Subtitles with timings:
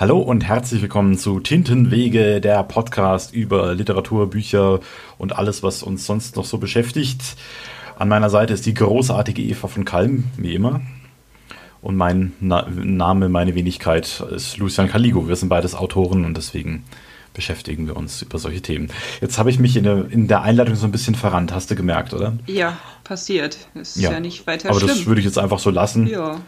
[0.00, 4.80] Hallo und herzlich willkommen zu Tintenwege, der Podcast über Literatur, Bücher
[5.18, 7.36] und alles, was uns sonst noch so beschäftigt.
[7.98, 10.80] An meiner Seite ist die großartige Eva von Kalm, wie immer.
[11.82, 15.28] Und mein Na Name, meine Wenigkeit ist Lucian Caligo.
[15.28, 16.84] Wir sind beides Autoren und deswegen
[17.34, 18.88] beschäftigen wir uns über solche Themen.
[19.20, 21.74] Jetzt habe ich mich in der, in der, Einleitung so ein bisschen verrannt, hast du
[21.74, 22.38] gemerkt, oder?
[22.46, 23.68] Ja, passiert.
[23.74, 24.96] Ist ja, ja nicht weiter Aber schlimm.
[24.96, 26.06] das würde ich jetzt einfach so lassen.
[26.06, 26.40] Ja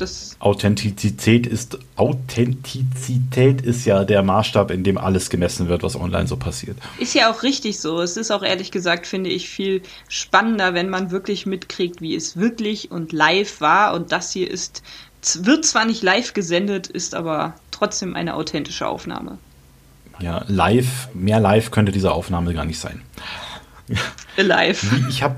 [0.00, 6.26] das Authentizität ist Authentizität ist ja der Maßstab, in dem alles gemessen wird, was online
[6.26, 6.76] so passiert.
[6.98, 8.00] Ist ja auch richtig so.
[8.00, 12.36] Es ist auch ehrlich gesagt, finde ich, viel spannender, wenn man wirklich mitkriegt, wie es
[12.36, 13.94] wirklich und live war.
[13.94, 14.82] Und das hier ist,
[15.40, 19.38] wird zwar nicht live gesendet, ist aber trotzdem eine authentische Aufnahme.
[20.20, 23.02] Ja, live, mehr live könnte diese Aufnahme gar nicht sein.
[24.36, 24.86] Live.
[25.08, 25.36] Ich habe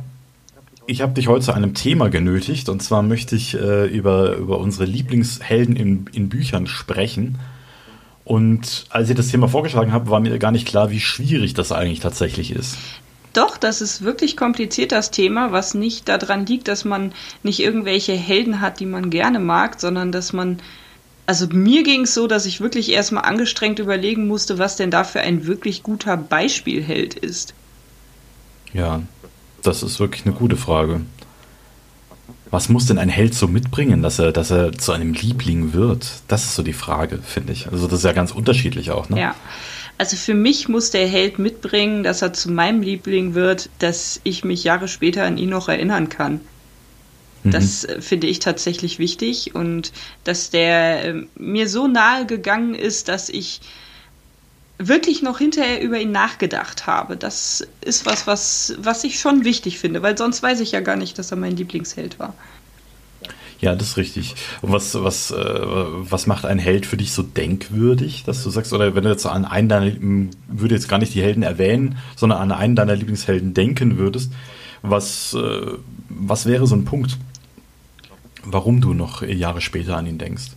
[0.86, 4.58] ich habe dich heute zu einem Thema genötigt und zwar möchte ich äh, über, über
[4.58, 7.38] unsere Lieblingshelden in, in Büchern sprechen.
[8.24, 11.72] Und als ich das Thema vorgeschlagen habe, war mir gar nicht klar, wie schwierig das
[11.72, 12.76] eigentlich tatsächlich ist.
[13.32, 18.12] Doch, das ist wirklich kompliziert, das Thema, was nicht daran liegt, dass man nicht irgendwelche
[18.12, 20.60] Helden hat, die man gerne mag, sondern dass man,
[21.26, 25.02] also mir ging es so, dass ich wirklich erstmal angestrengt überlegen musste, was denn da
[25.02, 27.54] für ein wirklich guter Beispielheld ist.
[28.74, 29.02] Ja,
[29.62, 31.02] das ist wirklich eine gute Frage.
[32.50, 36.22] Was muss denn ein Held so mitbringen, dass er, dass er zu einem Liebling wird?
[36.28, 37.68] Das ist so die Frage, finde ich.
[37.72, 39.18] Also das ist ja ganz unterschiedlich auch, ne?
[39.18, 39.34] Ja.
[39.98, 44.44] Also für mich muss der Held mitbringen, dass er zu meinem Liebling wird, dass ich
[44.44, 46.40] mich Jahre später an ihn noch erinnern kann.
[47.44, 47.50] Mhm.
[47.52, 49.92] Das äh, finde ich tatsächlich wichtig und
[50.24, 53.60] dass der äh, mir so nahe gegangen ist, dass ich
[54.88, 57.16] wirklich noch hinterher über ihn nachgedacht habe.
[57.16, 60.96] Das ist was, was, was ich schon wichtig finde, weil sonst weiß ich ja gar
[60.96, 62.34] nicht, dass er mein Lieblingsheld war.
[63.60, 64.34] Ja, das ist richtig.
[64.60, 68.72] Und was, was, äh, was macht ein Held für dich so denkwürdig, dass du sagst,
[68.72, 69.92] oder wenn du jetzt an einen deiner,
[70.48, 74.32] würde jetzt gar nicht die Helden erwähnen, sondern an einen deiner Lieblingshelden denken würdest,
[74.82, 77.18] was, äh, was wäre so ein Punkt,
[78.42, 80.50] warum du noch Jahre später an ihn denkst?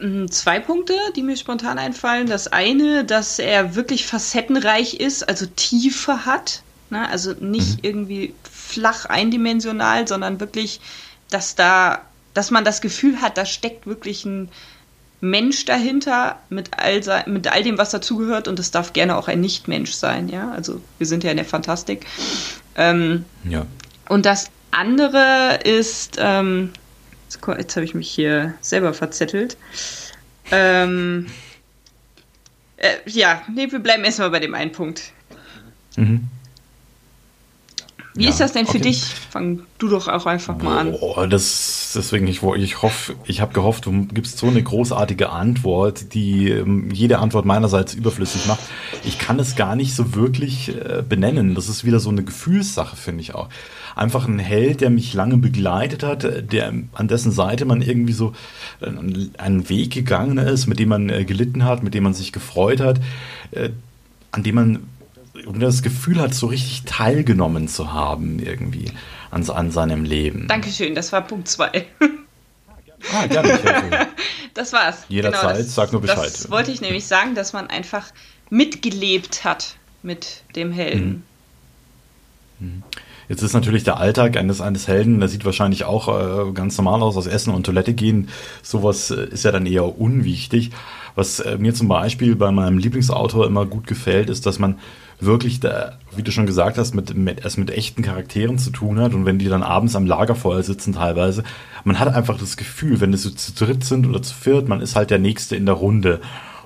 [0.00, 2.26] Mm, zwei Punkte, die mir spontan einfallen.
[2.26, 6.62] Das eine, dass er wirklich facettenreich ist, also Tiefe hat.
[6.90, 7.08] Ne?
[7.08, 7.84] Also nicht mhm.
[7.84, 10.80] irgendwie flach eindimensional, sondern wirklich,
[11.30, 12.02] dass da,
[12.34, 14.48] dass man das Gefühl hat, da steckt wirklich ein
[15.20, 19.40] Mensch dahinter mit all, mit all dem, was dazugehört und es darf gerne auch ein
[19.40, 20.52] Nicht-Mensch sein, ja.
[20.52, 22.06] Also wir sind ja in der Fantastik.
[22.76, 23.66] Ähm, ja.
[24.08, 26.72] Und das andere ist, ähm,
[27.28, 29.56] Jetzt, habe ich mich hier selber verzettelt.
[30.50, 31.26] Ähm,
[32.78, 35.12] äh, ja, nee, wir bleiben erstmal bei dem einen Punkt.
[35.96, 36.28] Mhm.
[38.14, 38.88] Wie ja, ist das denn für okay.
[38.88, 39.04] dich?
[39.30, 40.94] Fang du doch auch einfach mal an.
[41.00, 46.14] Oh, das, deswegen, ich, ich hoffe, ich habe gehofft, du gibst so eine großartige Antwort,
[46.14, 48.60] die ähm, jede Antwort meinerseits überflüssig macht.
[49.04, 51.54] Ich kann es gar nicht so wirklich äh, benennen.
[51.54, 53.48] Das ist wieder so eine Gefühlssache, finde ich auch
[53.98, 58.32] einfach ein Held, der mich lange begleitet hat, der an dessen Seite man irgendwie so
[58.80, 62.80] einen Weg gegangen ist, mit dem man äh, gelitten hat, mit dem man sich gefreut
[62.80, 63.00] hat,
[63.50, 63.70] äh,
[64.30, 64.78] an dem man
[65.46, 68.90] das Gefühl hat, so richtig teilgenommen zu haben irgendwie
[69.30, 70.46] an, an seinem Leben.
[70.48, 71.86] Dankeschön, das war Punkt 2.
[73.12, 73.58] Ah, gerne.
[74.54, 75.04] das war's.
[75.08, 76.26] Jederzeit, genau, sag nur Bescheid.
[76.26, 78.06] Das wollte ich nämlich sagen, dass man einfach
[78.50, 81.24] mitgelebt hat mit dem Helden.
[82.58, 82.66] Mhm.
[82.66, 82.82] Mhm.
[83.28, 86.08] Jetzt ist natürlich der Alltag eines, eines Helden, der sieht wahrscheinlich auch
[86.48, 88.30] äh, ganz normal aus, aus Essen und Toilette gehen.
[88.62, 90.70] Sowas äh, ist ja dann eher unwichtig.
[91.14, 94.78] Was äh, mir zum Beispiel bei meinem Lieblingsautor immer gut gefällt, ist, dass man
[95.20, 99.00] wirklich, da, wie du schon gesagt hast, mit, mit, es mit echten Charakteren zu tun
[99.00, 101.42] hat und wenn die dann abends am Lagerfeuer sitzen teilweise,
[101.84, 104.80] man hat einfach das Gefühl, wenn es so zu dritt sind oder zu viert, man
[104.80, 106.20] ist halt der Nächste in der Runde.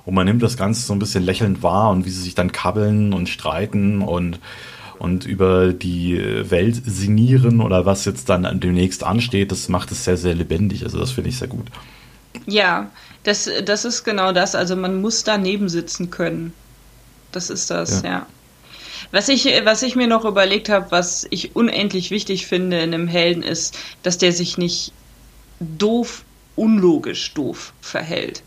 [0.05, 2.51] Und man nimmt das Ganze so ein bisschen lächelnd wahr und wie sie sich dann
[2.51, 4.39] kabbeln und streiten und
[4.99, 6.17] und über die
[6.49, 10.85] Welt sinnieren oder was jetzt dann demnächst ansteht, das macht es sehr, sehr lebendig.
[10.85, 11.67] Also das finde ich sehr gut.
[12.45, 12.89] Ja,
[13.23, 14.55] das, das ist genau das.
[14.55, 16.53] Also man muss daneben sitzen können.
[17.33, 18.09] Das ist das, ja.
[18.09, 18.27] ja.
[19.13, 23.07] Was ich, was ich mir noch überlegt habe, was ich unendlich wichtig finde in einem
[23.07, 24.91] Helden, ist, dass der sich nicht
[25.59, 26.23] doof,
[26.55, 28.41] unlogisch doof verhält.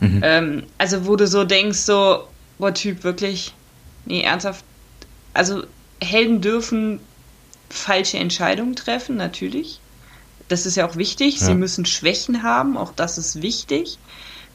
[0.00, 0.20] Mhm.
[0.22, 2.28] Ähm, also wo du so denkst, so,
[2.58, 3.54] boah, Typ, wirklich,
[4.04, 4.66] nee, ernsthaft,
[5.32, 5.64] also
[6.02, 7.00] Helden dürfen
[7.70, 9.80] falsche Entscheidungen treffen, natürlich.
[10.48, 11.40] Das ist ja auch wichtig.
[11.40, 11.46] Ja.
[11.46, 13.96] Sie müssen Schwächen haben, auch das ist wichtig.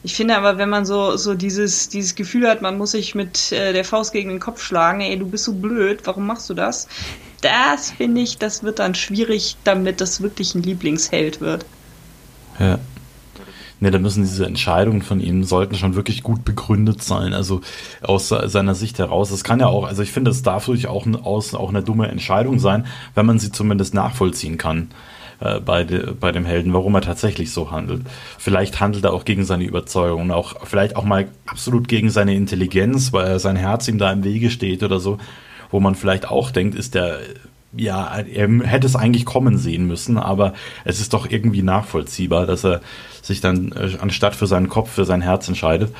[0.06, 3.50] Ich finde aber, wenn man so, so dieses, dieses Gefühl hat, man muss sich mit
[3.50, 6.54] äh, der Faust gegen den Kopf schlagen, ey, du bist so blöd, warum machst du
[6.54, 6.86] das?
[7.40, 11.66] Das finde ich, das wird dann schwierig, damit das wirklich ein Lieblingsheld wird.
[12.60, 12.78] Ja.
[13.80, 17.34] Ne, da müssen diese Entscheidungen von ihm sollten schon wirklich gut begründet sein.
[17.34, 17.62] Also
[18.00, 19.32] aus seiner Sicht heraus.
[19.32, 22.60] Es kann ja auch, also ich finde, es darf natürlich auch, auch eine dumme Entscheidung
[22.60, 22.86] sein,
[23.16, 24.88] wenn man sie zumindest nachvollziehen kann
[25.40, 28.02] äh, bei, de, bei dem Helden, warum er tatsächlich so handelt.
[28.38, 33.12] Vielleicht handelt er auch gegen seine Überzeugung, auch vielleicht auch mal absolut gegen seine Intelligenz,
[33.12, 35.18] weil sein Herz ihm da im Wege steht oder so,
[35.70, 37.18] wo man vielleicht auch denkt, ist der
[37.78, 40.54] ja, er hätte es eigentlich kommen sehen müssen, aber
[40.84, 42.80] es ist doch irgendwie nachvollziehbar, dass er
[43.22, 45.94] sich dann äh, anstatt für seinen Kopf, für sein Herz entscheidet.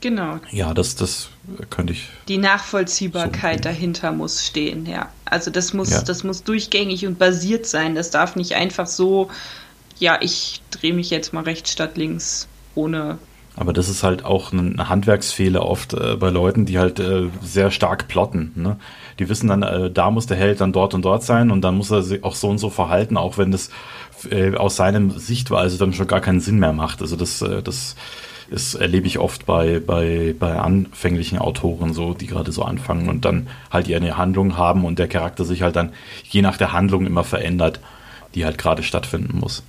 [0.00, 0.38] Genau.
[0.50, 1.30] Ja, das, das
[1.70, 2.08] könnte ich.
[2.28, 5.08] Die Nachvollziehbarkeit so dahinter muss stehen, ja.
[5.24, 6.02] Also das muss, ja.
[6.02, 7.94] das muss durchgängig und basiert sein.
[7.94, 9.30] Das darf nicht einfach so,
[9.98, 13.18] ja, ich drehe mich jetzt mal rechts statt links, ohne
[13.58, 17.70] aber das ist halt auch ein Handwerksfehler oft äh, bei Leuten, die halt äh, sehr
[17.70, 18.52] stark plotten.
[18.54, 18.76] Ne?
[19.18, 21.74] Die wissen dann, äh, da muss der Held dann dort und dort sein und dann
[21.74, 23.70] muss er sich auch so und so verhalten, auch wenn das
[24.30, 27.00] äh, aus seinem Sichtweise dann schon gar keinen Sinn mehr macht.
[27.00, 27.62] Also das, äh,
[28.50, 33.24] das erlebe ich oft bei, bei, bei anfänglichen Autoren so, die gerade so anfangen und
[33.24, 35.92] dann halt ihre Handlung haben und der Charakter sich halt dann
[36.24, 37.80] je nach der Handlung immer verändert,
[38.34, 39.62] die halt gerade stattfinden muss.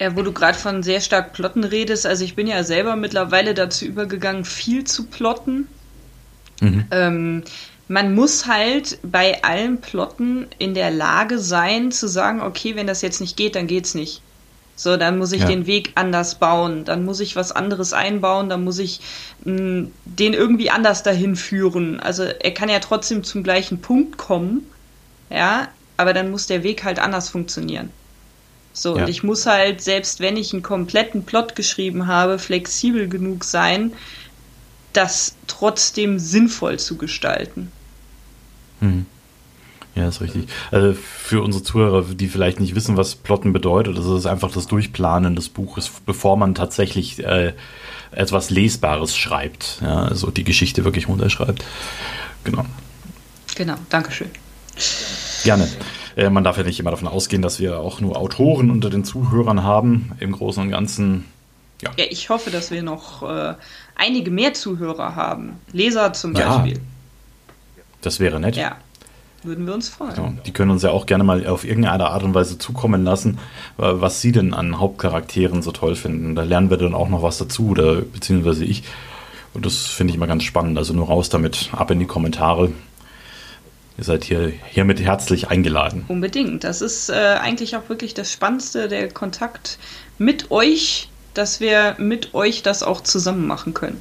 [0.00, 3.54] Ja, wo du gerade von sehr stark Plotten redest, also ich bin ja selber mittlerweile
[3.54, 5.68] dazu übergegangen, viel zu plotten.
[6.60, 6.84] Mhm.
[6.90, 7.42] Ähm,
[7.86, 13.02] man muss halt bei allen Plotten in der Lage sein, zu sagen, okay, wenn das
[13.02, 14.22] jetzt nicht geht, dann geht's nicht.
[14.80, 15.46] So, dann muss ich ja.
[15.46, 19.00] den Weg anders bauen, dann muss ich was anderes einbauen, dann muss ich
[19.44, 22.00] mh, hm, den irgendwie anders dahin führen.
[22.00, 24.64] Also er kann ja trotzdem zum gleichen Punkt kommen,
[25.28, 25.68] ja,
[25.98, 27.90] aber dann muss der Weg halt anders funktionieren.
[28.72, 29.02] So, ja.
[29.02, 33.92] und ich muss halt, selbst wenn ich einen kompletten Plot geschrieben habe, flexibel genug sein,
[34.94, 37.70] das trotzdem sinnvoll zu gestalten.
[38.80, 39.04] Hm.
[39.94, 40.48] Ja, ist richtig.
[40.70, 44.66] Also für unsere Zuhörer, die vielleicht nicht wissen, was Plotten bedeutet, das ist einfach das
[44.66, 47.54] Durchplanen des Buches, bevor man tatsächlich äh,
[48.12, 49.80] etwas Lesbares schreibt.
[49.82, 51.64] Ja, also die Geschichte wirklich runterschreibt.
[52.44, 52.64] Genau.
[53.56, 54.30] Genau, Dankeschön.
[55.44, 55.68] Gerne.
[56.16, 59.04] Äh, man darf ja nicht immer davon ausgehen, dass wir auch nur Autoren unter den
[59.04, 60.12] Zuhörern haben.
[60.20, 61.24] Im Großen und Ganzen.
[61.82, 63.54] Ja, ja ich hoffe, dass wir noch äh,
[63.96, 65.58] einige mehr Zuhörer haben.
[65.72, 66.74] Leser zum Beispiel.
[66.74, 68.56] Ja, das wäre nett.
[68.56, 68.76] Ja.
[69.42, 70.16] Würden wir uns freuen.
[70.16, 73.38] Ja, die können uns ja auch gerne mal auf irgendeine Art und Weise zukommen lassen,
[73.78, 76.34] was sie denn an Hauptcharakteren so toll finden.
[76.34, 78.82] Da lernen wir dann auch noch was dazu, oder beziehungsweise ich.
[79.54, 80.76] Und das finde ich immer ganz spannend.
[80.76, 82.70] Also nur raus damit, ab in die Kommentare.
[83.96, 86.04] Ihr seid hier hiermit herzlich eingeladen.
[86.08, 86.64] Unbedingt.
[86.64, 89.78] Das ist äh, eigentlich auch wirklich das Spannendste, der Kontakt
[90.18, 94.00] mit euch, dass wir mit euch das auch zusammen machen können.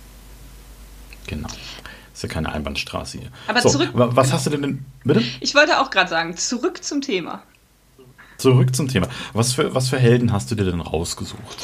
[1.27, 1.49] Genau.
[2.19, 3.29] Ist ja keine Einbahnstraße hier.
[3.47, 3.91] Aber so, zurück.
[3.93, 4.35] Was genau.
[4.35, 4.85] hast du denn?
[5.05, 5.23] Bitte?
[5.39, 7.43] Ich wollte auch gerade sagen, zurück zum Thema.
[8.37, 9.07] Zurück zum Thema.
[9.31, 11.57] Was für, was für Helden hast du dir denn rausgesucht?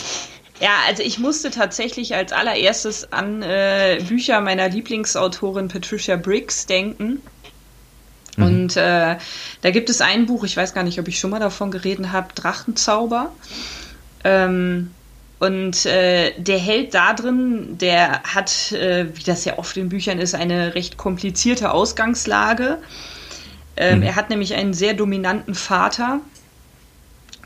[0.61, 7.21] Ja, also ich musste tatsächlich als allererstes an äh, Bücher meiner Lieblingsautorin Patricia Briggs denken.
[8.37, 8.43] Mhm.
[8.45, 9.17] Und äh,
[9.59, 12.13] da gibt es ein Buch, ich weiß gar nicht, ob ich schon mal davon geredet
[12.13, 13.33] habe, Drachenzauber.
[14.23, 14.91] Ähm,
[15.39, 20.19] und äh, der Held da drin, der hat, äh, wie das ja oft in Büchern
[20.19, 22.77] ist, eine recht komplizierte Ausgangslage.
[23.75, 24.03] Ähm, mhm.
[24.03, 26.21] Er hat nämlich einen sehr dominanten Vater.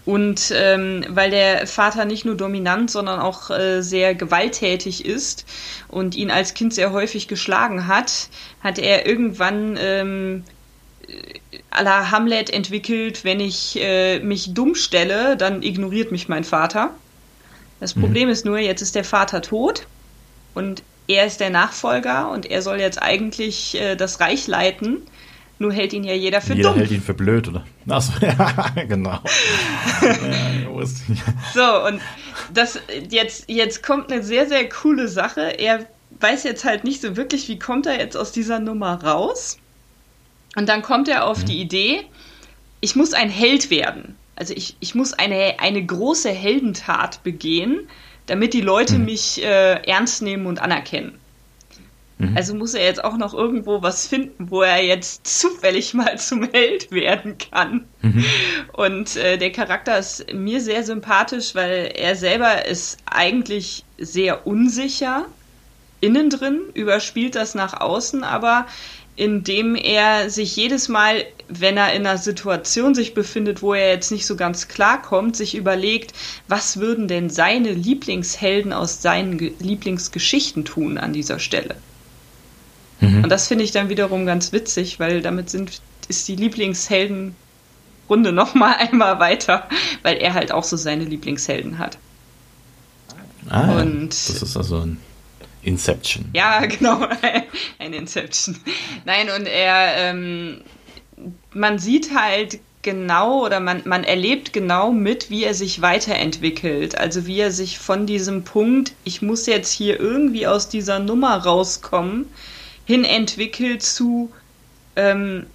[0.06, 5.46] Und ähm, weil der Vater nicht nur dominant, sondern auch äh, sehr gewalttätig ist
[5.88, 8.30] und ihn als Kind sehr häufig geschlagen hat,
[8.64, 10.44] hat er irgendwann ähm,
[11.70, 16.92] à la Hamlet entwickelt, wenn ich äh, mich dumm stelle, dann ignoriert mich mein Vater.
[17.80, 18.02] Das mhm.
[18.02, 19.88] Problem ist nur, jetzt ist der Vater tot
[20.54, 25.02] und er ist der Nachfolger und er soll jetzt eigentlich äh, das Reich leiten.
[25.62, 26.80] Nur hält ihn ja jeder für jeder dumm.
[26.80, 27.66] hält ihn für blöd, oder?
[27.90, 29.20] Achso, ja, genau.
[30.02, 30.86] ja,
[31.54, 32.00] so, und
[32.54, 35.42] das, jetzt, jetzt kommt eine sehr, sehr coole Sache.
[35.60, 35.86] Er
[36.22, 39.58] weiß jetzt halt nicht so wirklich, wie kommt er jetzt aus dieser Nummer raus.
[40.56, 41.46] Und dann kommt er auf mhm.
[41.46, 42.06] die Idee,
[42.82, 44.16] ich muss ein Held werden.
[44.40, 47.88] Also ich, ich muss eine, eine große Heldentat begehen,
[48.26, 49.06] damit die Leute mhm.
[49.06, 51.20] mich äh, ernst nehmen und anerkennen.
[52.20, 52.36] Mhm.
[52.36, 56.50] Also muss er jetzt auch noch irgendwo was finden, wo er jetzt zufällig mal zum
[56.52, 57.86] Held werden kann.
[58.02, 58.26] Mhm.
[58.74, 65.26] Und äh, der Charakter ist mir sehr sympathisch, weil er selber ist eigentlich sehr unsicher
[66.02, 68.68] innen drin, überspielt das nach außen, aber
[69.20, 74.12] indem er sich jedes Mal, wenn er in einer Situation sich befindet, wo er jetzt
[74.12, 76.14] nicht so ganz klar kommt, sich überlegt,
[76.48, 81.76] was würden denn seine Lieblingshelden aus seinen Ge Lieblingsgeschichten tun an dieser Stelle.
[83.02, 83.26] Mhm.
[83.26, 87.34] Und das finde ich dann wiederum ganz witzig, weil damit sind, ist die Lieblingsheldenrunde
[88.32, 89.68] noch mal einmal weiter,
[90.02, 91.98] weil er halt auch so seine Lieblingshelden hat.
[93.50, 94.98] Ah, und das ist also ein
[95.64, 96.30] Inception.
[96.34, 97.08] Ja, genau,
[97.80, 98.58] ein Inception.
[99.06, 100.62] Nein, und er, ähm,
[101.54, 106.98] man sieht halt genau oder man, man erlebt genau mit, wie er sich weiterentwickelt.
[106.98, 111.38] Also wie er sich von diesem Punkt, ich muss jetzt hier irgendwie aus dieser Nummer
[111.38, 112.32] rauskommen,
[112.86, 114.32] hin entwickelt zu,
[114.96, 115.46] ähm,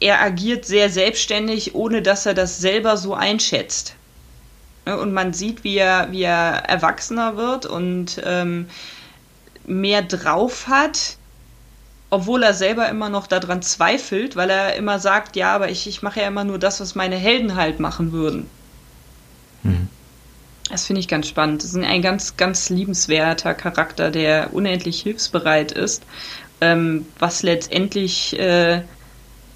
[0.00, 3.94] er agiert sehr selbstständig, ohne dass er das selber so einschätzt.
[4.84, 8.68] Und man sieht, wie er, wie er erwachsener wird und ähm,
[9.66, 11.16] mehr drauf hat,
[12.10, 16.02] obwohl er selber immer noch daran zweifelt, weil er immer sagt, ja, aber ich, ich
[16.02, 18.48] mache ja immer nur das, was meine Helden halt machen würden.
[19.62, 19.88] Mhm.
[20.70, 21.62] Das finde ich ganz spannend.
[21.62, 26.02] Das ist ein ganz, ganz liebenswerter Charakter, der unendlich hilfsbereit ist,
[26.60, 28.82] ähm, was letztendlich äh,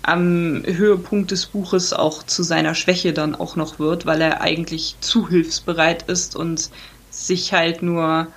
[0.03, 4.97] am Höhepunkt des Buches auch zu seiner Schwäche dann auch noch wird, weil er eigentlich
[5.01, 6.71] zu hilfsbereit ist und
[7.11, 8.29] sich halt nur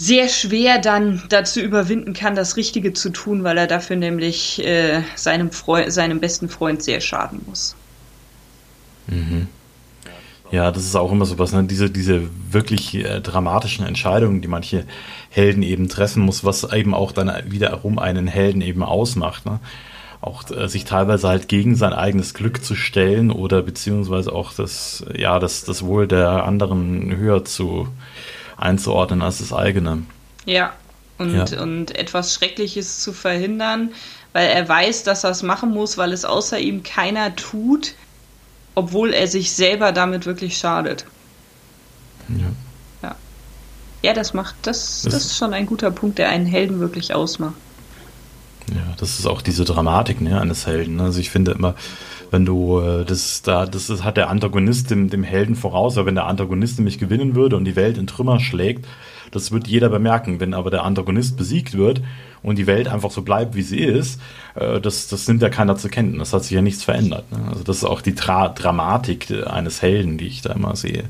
[0.00, 5.02] sehr schwer dann dazu überwinden kann, das Richtige zu tun, weil er dafür nämlich äh,
[5.16, 5.50] seinem,
[5.88, 7.74] seinem besten Freund sehr schaden muss.
[9.08, 9.48] Mhm.
[10.52, 11.64] Ja, das ist auch immer so was, ne?
[11.64, 14.84] diese, diese wirklich äh, dramatischen Entscheidungen, die manche
[15.30, 19.46] Helden eben treffen muss, was eben auch dann wiederum einen Helden eben ausmacht.
[19.46, 19.58] Ne?
[20.20, 25.04] auch äh, sich teilweise halt gegen sein eigenes Glück zu stellen oder beziehungsweise auch das,
[25.16, 27.88] ja, das, das Wohl der anderen höher zu
[28.58, 30.02] einzuordnen als das eigene.
[30.44, 30.72] Ja,
[31.18, 31.62] und, ja.
[31.62, 33.90] und etwas Schreckliches zu verhindern,
[34.32, 37.94] weil er weiß, dass er es machen muss, weil es außer ihm keiner tut,
[38.74, 41.04] obwohl er sich selber damit wirklich schadet.
[42.28, 42.46] Ja.
[43.02, 43.16] Ja,
[44.02, 47.54] ja das macht, das, das ist schon ein guter Punkt, der einen Helden wirklich ausmacht.
[48.70, 51.00] Ja, das ist auch diese Dramatik ne, eines Helden.
[51.00, 51.74] Also ich finde immer,
[52.30, 56.06] wenn du äh, das da, das ist, hat der Antagonist dem, dem Helden voraus, aber
[56.06, 58.86] wenn der Antagonist nämlich gewinnen würde und die Welt in Trümmer schlägt,
[59.30, 60.40] das wird jeder bemerken.
[60.40, 62.00] Wenn aber der Antagonist besiegt wird
[62.42, 64.20] und die Welt einfach so bleibt, wie sie ist,
[64.54, 66.30] äh, das, das nimmt ja keiner zur Kenntnis.
[66.30, 67.30] Das hat sich ja nichts verändert.
[67.30, 67.38] Ne?
[67.48, 71.04] Also das ist auch die Tra Dramatik eines Helden, die ich da immer sehe.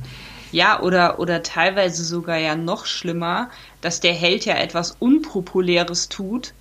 [0.51, 3.51] Ja, oder, oder teilweise sogar ja noch schlimmer,
[3.83, 6.55] dass der Held ja etwas Unpopuläres tut,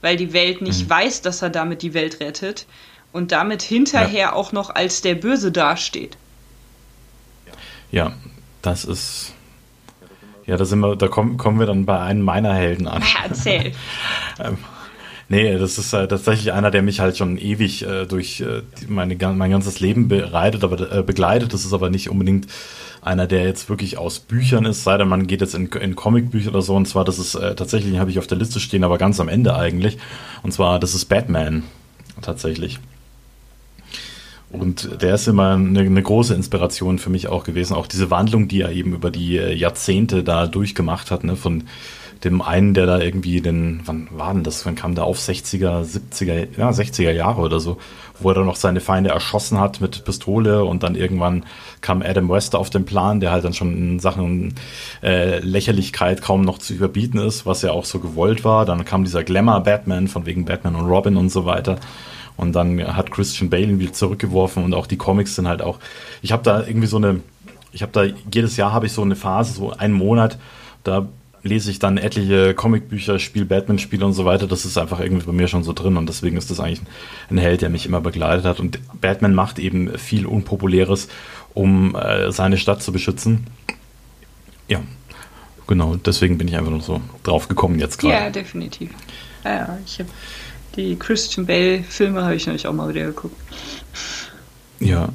[0.00, 0.90] weil die Welt nicht mhm.
[0.90, 2.66] weiß, dass er damit die Welt rettet
[3.12, 4.32] und damit hinterher ja.
[4.32, 6.16] auch noch als der Böse dasteht.
[7.90, 8.12] Ja,
[8.62, 9.34] das ist.
[10.46, 13.02] Ja, da sind wir, da kommen, kommen wir dann bei einem meiner Helden an.
[13.02, 13.72] Ja, erzähl.
[14.40, 14.58] ähm,
[15.28, 19.14] nee, das ist äh, tatsächlich einer, der mich halt schon ewig äh, durch äh, meine,
[19.14, 21.52] mein ganzes Leben bereitet, aber, äh, begleitet.
[21.52, 22.48] Das ist aber nicht unbedingt
[23.02, 26.50] einer, der jetzt wirklich aus Büchern ist, sei denn man geht jetzt in, in Comicbücher
[26.50, 26.74] oder so.
[26.74, 29.28] Und zwar, das ist äh, tatsächlich, habe ich auf der Liste stehen, aber ganz am
[29.28, 29.98] Ende eigentlich.
[30.42, 31.62] Und zwar, das ist Batman.
[32.20, 32.78] Tatsächlich.
[34.52, 37.74] Und der ist immer eine, eine, große Inspiration für mich auch gewesen.
[37.74, 41.64] Auch diese Wandlung, die er eben über die äh, Jahrzehnte da durchgemacht hat, ne, von
[42.24, 44.64] dem einen, der da irgendwie den, wann war denn das?
[44.64, 47.78] Wann kam der auf 60er, 70er, ja, 60er Jahre oder so,
[48.20, 51.44] wo er dann noch seine Feinde erschossen hat mit Pistole und dann irgendwann
[51.80, 54.54] kam Adam West auf den Plan, der halt dann schon in Sachen
[55.02, 58.66] äh, Lächerlichkeit kaum noch zu überbieten ist, was ja auch so gewollt war.
[58.66, 61.78] Dann kam dieser Glamour-Batman von wegen Batman und Robin und so weiter.
[62.36, 65.78] Und dann hat Christian Bale ihn wieder zurückgeworfen und auch die Comics sind halt auch.
[66.22, 67.20] Ich habe da irgendwie so eine,
[67.72, 70.38] ich habe da jedes Jahr habe ich so eine Phase, so einen Monat,
[70.84, 71.06] da
[71.42, 74.46] lese ich dann etliche Comicbücher, spiele Batman-Spiele und so weiter.
[74.46, 76.82] Das ist einfach irgendwie bei mir schon so drin und deswegen ist das eigentlich
[77.30, 78.60] ein Held, der mich immer begleitet hat.
[78.60, 81.08] Und Batman macht eben viel Unpopuläres,
[81.54, 83.46] um äh, seine Stadt zu beschützen.
[84.68, 84.80] Ja,
[85.66, 85.96] genau.
[85.96, 88.14] Deswegen bin ich einfach noch so drauf gekommen jetzt gerade.
[88.14, 88.90] Ja, definitiv.
[89.44, 90.08] Ja, ich habe
[90.76, 93.36] die Christian Bale-Filme habe ich nämlich auch mal wieder geguckt.
[94.80, 95.10] Ja,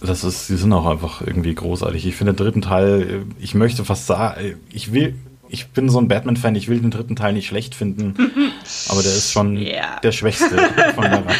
[0.00, 2.06] das ist, die sind auch einfach irgendwie großartig.
[2.06, 5.14] Ich finde den dritten Teil, ich möchte fast sagen, ich will,
[5.48, 8.14] ich bin so ein Batman-Fan, ich will den dritten Teil nicht schlecht finden,
[8.88, 9.98] aber der ist schon ja.
[10.02, 10.56] der schwächste
[10.94, 11.36] von der Reihe.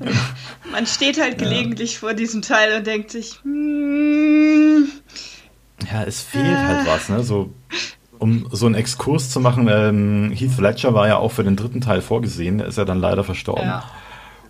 [0.70, 2.00] Man steht halt gelegentlich ja.
[2.00, 4.84] vor diesem Teil und denkt sich, hmm,
[5.92, 6.56] ja, es fehlt äh.
[6.56, 7.22] halt was, ne?
[7.22, 7.52] So,
[8.22, 11.80] um so einen Exkurs zu machen, ähm, Heath Ledger war ja auch für den dritten
[11.80, 13.66] Teil vorgesehen, ist ja dann leider verstorben.
[13.66, 13.84] Ja.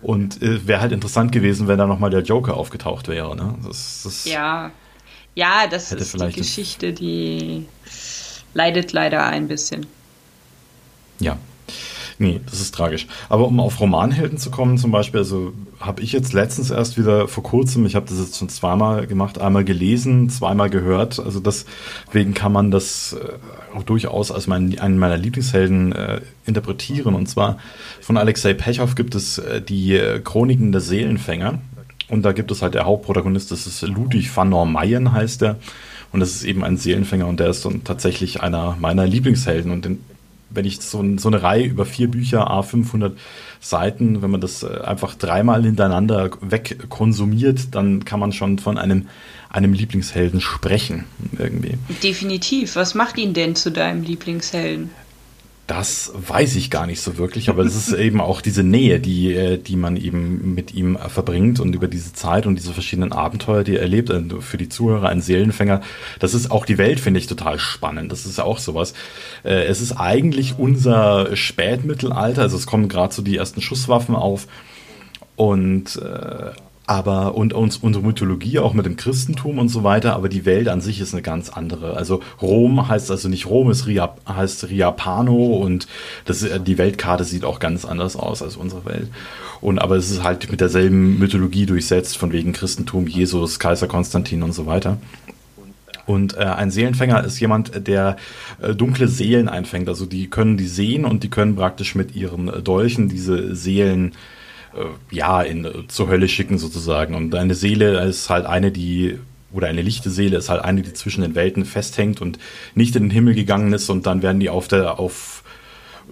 [0.03, 3.55] Und äh, wäre halt interessant gewesen, wenn da nochmal der Joker aufgetaucht wäre, ne?
[3.65, 4.69] Das, das ja.
[5.33, 7.65] Ja, das ist die Geschichte, die
[8.53, 9.87] leidet leider ein bisschen.
[11.19, 11.37] Ja.
[12.23, 13.05] Nee, das ist tragisch.
[13.27, 15.51] Aber um auf Romanhelden zu kommen, zum Beispiel, also
[15.81, 19.41] habe ich jetzt letztens erst wieder vor kurzem, ich habe das jetzt schon zweimal gemacht,
[19.41, 21.19] einmal gelesen, zweimal gehört.
[21.19, 27.13] Also deswegen kann man das äh, auch durchaus als mein, einen meiner Lieblingshelden äh, interpretieren.
[27.13, 27.57] Und zwar
[27.99, 31.59] von Alexei Pechow gibt es äh, die äh, Chroniken der Seelenfänger.
[32.07, 35.57] Und da gibt es halt der Hauptprotagonist, das ist Ludwig van Normeyen heißt er.
[36.13, 39.71] Und das ist eben ein Seelenfänger und der ist dann tatsächlich einer meiner Lieblingshelden.
[39.71, 39.99] Und den,
[40.53, 43.13] wenn ich so, so, eine Reihe über vier Bücher, A500
[43.59, 49.07] Seiten, wenn man das äh, einfach dreimal hintereinander wegkonsumiert, dann kann man schon von einem,
[49.49, 51.05] einem Lieblingshelden sprechen,
[51.37, 51.77] irgendwie.
[52.01, 52.75] Definitiv.
[52.75, 54.89] Was macht ihn denn zu deinem Lieblingshelden?
[55.65, 59.33] Das weiß ich gar nicht so wirklich, aber es ist eben auch diese Nähe, die,
[59.33, 63.63] äh, die man eben mit ihm verbringt und über diese Zeit und diese verschiedenen Abenteuer,
[63.63, 65.81] die er erlebt, äh, für die Zuhörer ein Seelenfänger.
[66.19, 68.11] Das ist auch die Welt, finde ich, total spannend.
[68.11, 68.93] Das ist auch sowas.
[69.43, 74.47] Äh, es ist eigentlich unser Spätmittelalter, also es kommen gerade so die ersten Schusswaffen auf
[75.35, 75.99] und
[76.85, 80.67] aber und uns unsere Mythologie auch mit dem Christentum und so weiter, aber die Welt
[80.67, 81.95] an sich ist eine ganz andere.
[81.95, 85.87] Also Rom heißt also nicht Rom, es Ria, heißt Riapano und
[86.25, 89.07] das die Weltkarte sieht auch ganz anders aus als unsere Welt.
[89.61, 94.43] Und aber es ist halt mit derselben Mythologie durchsetzt von wegen Christentum, Jesus, Kaiser Konstantin
[94.43, 94.97] und so weiter.
[96.05, 98.17] Und äh, ein Seelenfänger ist jemand, der
[98.61, 99.87] äh, dunkle Seelen einfängt.
[99.87, 104.15] Also die können die sehen und die können praktisch mit ihren Dolchen diese Seelen äh,
[105.11, 107.15] ja, in, äh, zur Hölle schicken sozusagen.
[107.15, 109.17] Und eine Seele ist halt eine, die,
[109.51, 112.39] oder eine lichte Seele ist halt eine, die zwischen den Welten festhängt und
[112.75, 115.43] nicht in den Himmel gegangen ist und dann werden die auf der, auf,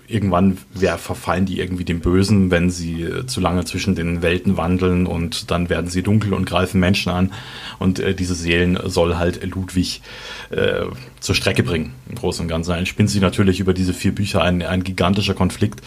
[0.08, 4.58] irgendwann wer, verfallen die irgendwie dem Bösen, wenn sie äh, zu lange zwischen den Welten
[4.58, 7.32] wandeln und dann werden sie dunkel und greifen Menschen an.
[7.80, 10.02] Und äh, diese Seelen soll halt Ludwig
[10.50, 10.84] äh,
[11.20, 12.72] zur Strecke bringen, im Großen und Ganzen.
[12.72, 15.82] Dann spinnt sich natürlich über diese vier Bücher ein, ein gigantischer Konflikt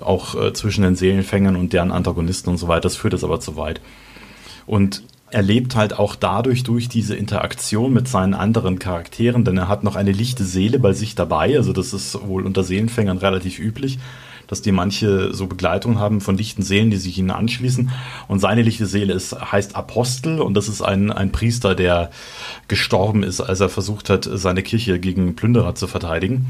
[0.00, 2.82] auch äh, zwischen den Seelenfängern und deren Antagonisten und so weiter.
[2.82, 3.80] Das führt es aber zu weit.
[4.66, 9.66] Und er lebt halt auch dadurch durch diese Interaktion mit seinen anderen Charakteren, denn er
[9.66, 11.56] hat noch eine lichte Seele bei sich dabei.
[11.56, 13.98] Also das ist wohl unter Seelenfängern relativ üblich,
[14.46, 17.90] dass die manche so Begleitung haben von lichten Seelen, die sich ihnen anschließen.
[18.28, 22.10] Und seine lichte Seele ist, heißt Apostel und das ist ein, ein Priester, der
[22.68, 26.46] gestorben ist, als er versucht hat, seine Kirche gegen Plünderer zu verteidigen.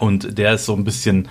[0.00, 1.28] Und der ist so ein bisschen,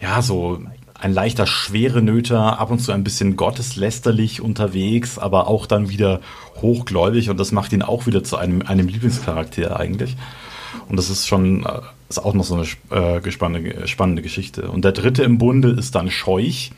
[0.00, 0.60] ja, so
[1.00, 6.20] ein leichter schwere Nöter, ab und zu ein bisschen gotteslästerlich unterwegs, aber auch dann wieder
[6.60, 10.16] hochgläubig und das macht ihn auch wieder zu einem, einem Lieblingscharakter eigentlich.
[10.88, 14.70] Und das ist schon, äh, ist auch noch so eine äh, spannende, spannende Geschichte.
[14.70, 16.72] Und der dritte im Bunde ist dann Scheuch.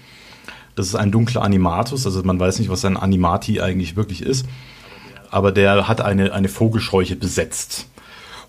[0.75, 4.47] Das ist ein dunkler Animatus, also man weiß nicht, was ein Animati eigentlich wirklich ist.
[5.31, 7.87] Aber der hat eine, eine Vogelscheuche besetzt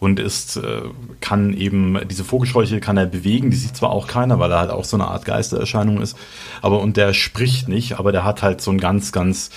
[0.02, 0.82] und ist, äh,
[1.22, 4.72] kann eben, diese Vogelscheuche kann er bewegen, die sieht zwar auch keiner, weil er halt
[4.72, 6.18] auch so eine Art Geistererscheinung ist,
[6.64, 9.52] aber und der spricht nicht, aber der hat halt so ein ganz, ganz,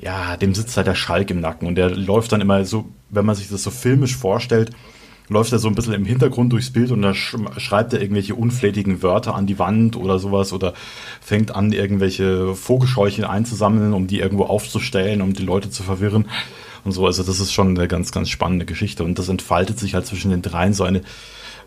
[0.00, 1.66] ja, dem sitzt halt der Schalk im Nacken.
[1.66, 4.70] Und der läuft dann immer so, wenn man sich das so filmisch vorstellt,
[5.30, 9.02] läuft er so ein bisschen im Hintergrund durchs Bild und dann schreibt er irgendwelche unflätigen
[9.02, 10.74] Wörter an die Wand oder sowas oder
[11.22, 16.26] fängt an, irgendwelche Vogelscheuchen einzusammeln, um die irgendwo aufzustellen, um die Leute zu verwirren
[16.84, 17.06] und so.
[17.06, 19.04] Also das ist schon eine ganz, ganz spannende Geschichte.
[19.04, 21.02] Und das entfaltet sich halt zwischen den dreien so eine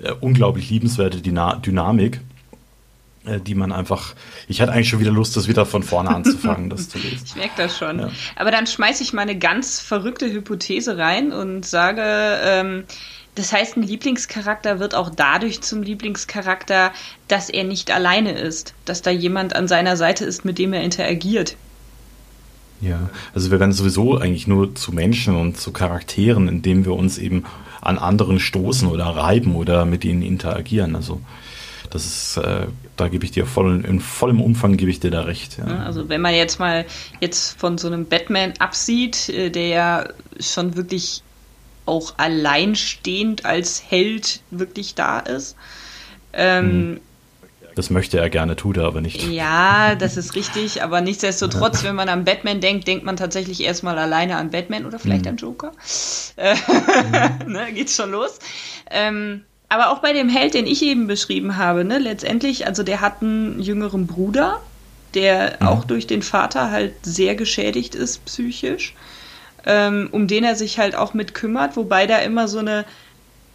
[0.01, 2.21] äh, unglaublich liebenswerte Dyna Dynamik,
[3.25, 4.13] äh, die man einfach.
[4.47, 7.21] Ich hatte eigentlich schon wieder Lust, das wieder von vorne anzufangen, das zu lesen.
[7.25, 7.99] Ich merke das schon.
[7.99, 8.09] Ja.
[8.35, 12.83] Aber dann schmeiße ich mal eine ganz verrückte Hypothese rein und sage, ähm,
[13.37, 16.91] das heißt, ein Lieblingscharakter wird auch dadurch zum Lieblingscharakter,
[17.27, 20.81] dass er nicht alleine ist, dass da jemand an seiner Seite ist, mit dem er
[20.81, 21.55] interagiert.
[22.81, 27.17] Ja, also wir werden sowieso eigentlich nur zu Menschen und zu Charakteren, indem wir uns
[27.17, 27.43] eben
[27.81, 30.95] an anderen stoßen oder reiben oder mit ihnen interagieren.
[30.95, 31.21] Also
[31.89, 35.21] das ist, äh, da gebe ich dir voll, in vollem Umfang gebe ich dir da
[35.21, 35.57] recht.
[35.57, 35.83] Ja.
[35.83, 36.85] Also wenn man jetzt mal
[37.21, 40.09] jetzt von so einem Batman absieht, äh, der ja
[40.39, 41.23] schon wirklich
[41.85, 45.55] auch alleinstehend als Held wirklich da ist,
[46.33, 46.99] ähm, mhm.
[47.77, 49.21] Das möchte er gerne, tut er aber nicht.
[49.27, 53.99] Ja, das ist richtig, aber nichtsdestotrotz, wenn man an Batman denkt, denkt man tatsächlich erstmal
[53.99, 55.29] alleine an Batman oder vielleicht mhm.
[55.29, 55.71] an Joker.
[56.37, 57.51] mhm.
[57.51, 58.39] ne, geht's schon los.
[58.89, 62.99] Ähm, aber auch bei dem Held, den ich eben beschrieben habe, ne, letztendlich, also der
[62.99, 64.59] hat einen jüngeren Bruder,
[65.13, 65.67] der mhm.
[65.67, 68.95] auch durch den Vater halt sehr geschädigt ist, psychisch,
[69.67, 72.85] ähm, um den er sich halt auch mit kümmert, wobei da immer so eine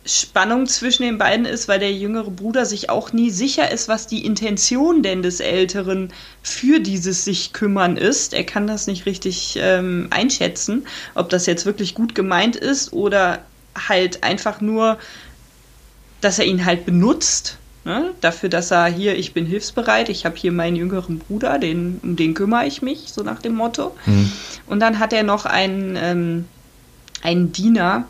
[0.05, 4.09] Spannung zwischen den beiden ist, weil der jüngere Bruder sich auch nie sicher ist, was
[4.09, 6.12] die Intention denn des Älteren
[6.43, 8.35] für dieses sich kümmern ist.
[8.35, 13.45] Er kann das nicht richtig ähm, einschätzen, ob das jetzt wirklich gut gemeint ist oder
[13.77, 14.99] halt einfach nur,
[16.21, 17.59] dass er ihn halt benutzt.
[17.85, 18.12] Ne?
[18.21, 22.17] Dafür, dass er hier, ich bin hilfsbereit, ich habe hier meinen jüngeren Bruder, den, um
[22.17, 23.95] den kümmere ich mich, so nach dem Motto.
[24.07, 24.33] Mhm.
[24.67, 26.45] Und dann hat er noch einen, ähm,
[27.23, 28.07] einen Diener,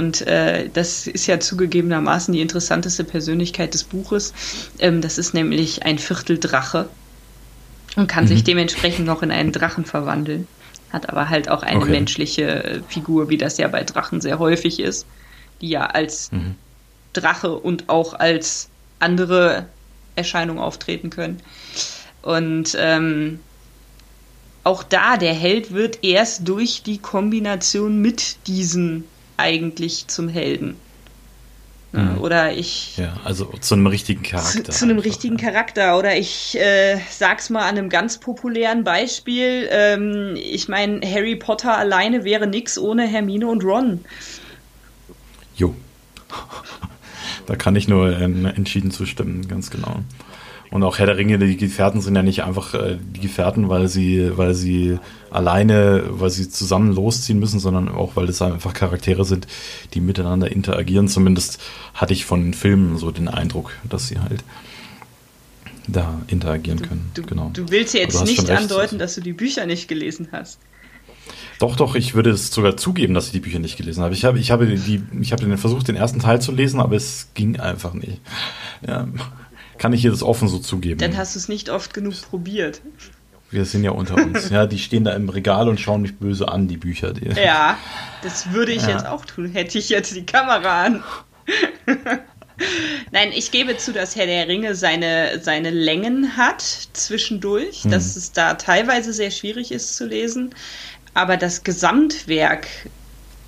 [0.00, 4.32] und äh, das ist ja zugegebenermaßen die interessanteste Persönlichkeit des Buches.
[4.78, 6.88] Ähm, das ist nämlich ein Vierteldrache
[7.96, 8.28] und kann mhm.
[8.28, 10.48] sich dementsprechend noch in einen Drachen verwandeln.
[10.90, 11.90] hat aber halt auch eine okay.
[11.90, 15.04] menschliche Figur, wie das ja bei Drachen sehr häufig ist,
[15.60, 16.54] die ja als mhm.
[17.12, 19.66] Drache und auch als andere
[20.16, 21.42] Erscheinungen auftreten können.
[22.22, 23.40] Und ähm,
[24.64, 29.04] auch da, der Held wird erst durch die Kombination mit diesen
[29.40, 30.76] eigentlich zum Helden.
[31.92, 32.18] Mhm.
[32.20, 32.96] Oder ich.
[32.98, 34.64] Ja, also zu einem richtigen Charakter.
[34.64, 35.50] Zu, zu einem richtigen ja.
[35.50, 35.98] Charakter.
[35.98, 39.68] Oder ich äh, sag's mal an einem ganz populären Beispiel.
[39.70, 44.04] Ähm, ich meine, Harry Potter alleine wäre nix ohne Hermine und Ron.
[45.56, 45.74] Jo.
[47.46, 49.96] da kann ich nur äh, entschieden zustimmen, ganz genau.
[50.70, 53.88] Und auch Herr der Ringe, die Gefährten sind ja nicht einfach äh, die Gefährten, weil
[53.88, 54.98] sie, weil sie
[55.30, 59.48] alleine, weil sie zusammen losziehen müssen, sondern auch, weil es einfach Charaktere sind,
[59.94, 61.08] die miteinander interagieren.
[61.08, 61.60] Zumindest
[61.94, 64.44] hatte ich von den Filmen so den Eindruck, dass sie halt
[65.88, 67.10] da interagieren können.
[67.14, 67.50] Du, genau.
[67.52, 70.60] du willst ja jetzt nicht andeuten, dass du die Bücher nicht gelesen hast.
[71.58, 74.14] Doch, doch, ich würde es sogar zugeben, dass ich die Bücher nicht gelesen habe.
[74.14, 77.28] Ich habe, ich habe, die, ich habe versucht, den ersten Teil zu lesen, aber es
[77.34, 78.20] ging einfach nicht.
[78.86, 79.08] Ja,
[79.80, 81.00] kann ich hier das offen so zugeben.
[81.00, 82.82] Dann hast du es nicht oft genug probiert.
[83.50, 84.50] Wir sind ja unter uns.
[84.50, 87.14] Ja, die stehen da im Regal und schauen mich böse an, die Bücher.
[87.14, 87.78] Die ja,
[88.22, 88.90] das würde ich ja.
[88.90, 91.02] jetzt auch tun, hätte ich jetzt die Kamera an.
[93.10, 97.90] Nein, ich gebe zu, dass Herr der Ringe seine, seine Längen hat zwischendurch, hm.
[97.90, 100.54] dass es da teilweise sehr schwierig ist zu lesen.
[101.14, 102.66] Aber das Gesamtwerk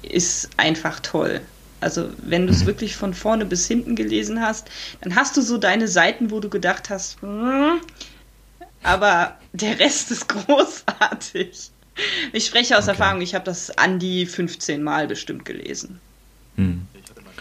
[0.00, 1.42] ist einfach toll.
[1.82, 2.68] Also wenn du es mhm.
[2.68, 6.48] wirklich von vorne bis hinten gelesen hast, dann hast du so deine Seiten, wo du
[6.48, 7.80] gedacht hast, hm,
[8.82, 11.70] aber der Rest ist großartig.
[12.32, 12.92] Ich spreche aus okay.
[12.92, 16.00] Erfahrung, ich habe das an die 15 Mal bestimmt gelesen.
[16.56, 16.82] Hm.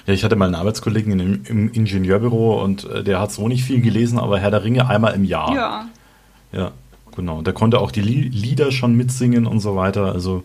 [0.05, 3.63] Ja, ich hatte mal einen Arbeitskollegen im, im Ingenieurbüro und äh, der hat so nicht
[3.63, 5.53] viel gelesen, aber Herr der Ringe einmal im Jahr.
[5.53, 5.89] Ja.
[6.51, 6.71] Ja,
[7.15, 7.41] genau.
[7.41, 10.11] Der konnte auch die Lieder schon mitsingen und so weiter.
[10.11, 10.43] Also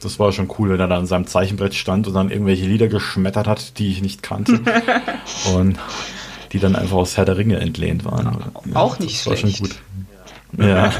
[0.00, 2.88] das war schon cool, wenn er da an seinem Zeichenbrett stand und dann irgendwelche Lieder
[2.88, 4.60] geschmettert hat, die ich nicht kannte.
[5.54, 5.78] und
[6.52, 8.52] die dann einfach aus Herr der Ringe entlehnt waren.
[8.66, 9.44] Ja, auch nicht das schlecht.
[9.44, 9.76] War schon gut.
[10.58, 10.92] Ja.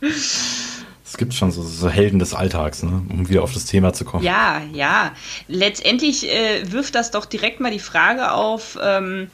[0.00, 3.02] es gibt schon so, so, Helden des Alltags, ne?
[3.08, 4.22] um wieder auf das Thema zu kommen.
[4.24, 5.10] Ja, ja.
[5.48, 9.28] Letztendlich äh, wirft das doch direkt mal die Frage auf, ähm,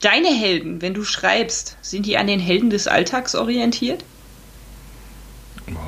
[0.00, 4.02] deine Helden, wenn du schreibst, sind die an den Helden des Alltags orientiert?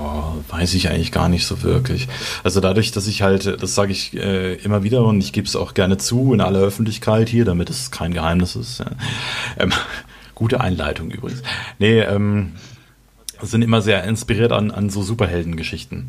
[0.00, 2.08] Oh, weiß ich eigentlich gar nicht so wirklich.
[2.44, 5.56] Also dadurch, dass ich halt, das sage ich äh, immer wieder und ich gebe es
[5.56, 8.80] auch gerne zu in aller Öffentlichkeit hier, damit es kein Geheimnis ist.
[8.80, 8.86] Ja.
[9.58, 9.72] Ähm,
[10.34, 11.42] gute Einleitung übrigens.
[11.78, 12.52] Nee, ähm,
[13.40, 16.08] sind immer sehr inspiriert an, an so Superheldengeschichten.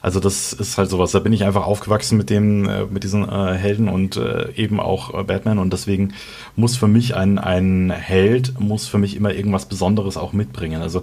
[0.00, 1.10] Also das ist halt sowas.
[1.12, 4.78] Da bin ich einfach aufgewachsen mit dem, äh, mit diesen äh, Helden und äh, eben
[4.78, 6.14] auch äh, Batman und deswegen
[6.54, 10.80] muss für mich ein ein Held muss für mich immer irgendwas Besonderes auch mitbringen.
[10.80, 11.02] Also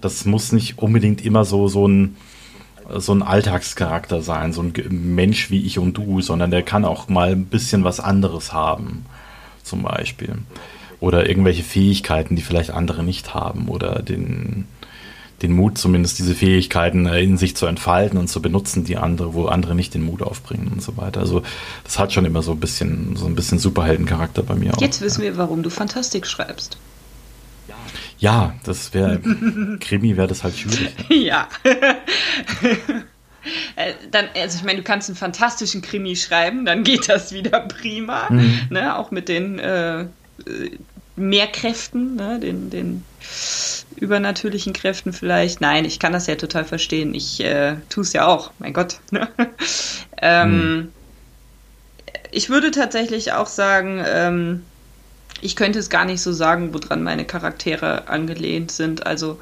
[0.00, 2.16] das muss nicht unbedingt immer so, so ein,
[2.96, 7.08] so ein Alltagscharakter sein, so ein Mensch wie ich und du, sondern der kann auch
[7.08, 9.04] mal ein bisschen was anderes haben,
[9.62, 10.34] zum Beispiel.
[11.00, 13.68] Oder irgendwelche Fähigkeiten, die vielleicht andere nicht haben.
[13.68, 14.66] Oder den,
[15.42, 19.34] den Mut, zumindest diese Fähigkeiten äh, in sich zu entfalten und zu benutzen, die andere,
[19.34, 21.20] wo andere nicht den Mut aufbringen und so weiter.
[21.20, 21.42] Also
[21.84, 24.80] das hat schon immer so ein bisschen, so ein bisschen Superheldencharakter bei mir auch.
[24.80, 26.78] Jetzt wissen wir, warum du Fantastik schreibst.
[28.18, 29.20] Ja, das wäre,
[29.80, 30.94] Krimi wäre das halt schwierig.
[31.08, 31.16] Ne?
[31.24, 31.48] Ja.
[33.76, 37.60] Äh, dann, also ich meine, du kannst einen fantastischen Krimi schreiben, dann geht das wieder
[37.60, 38.66] prima, mhm.
[38.68, 38.98] ne?
[38.98, 40.04] auch mit den äh,
[41.16, 42.40] Mehrkräften, ne?
[42.40, 43.04] den, den
[43.96, 45.60] übernatürlichen Kräften vielleicht.
[45.62, 47.14] Nein, ich kann das ja total verstehen.
[47.14, 49.00] Ich äh, tue es ja auch, mein Gott.
[49.12, 49.28] Ne?
[50.20, 50.88] ähm, mhm.
[52.30, 54.64] Ich würde tatsächlich auch sagen, ähm,
[55.40, 59.06] ich könnte es gar nicht so sagen, woran meine Charaktere angelehnt sind.
[59.06, 59.38] Also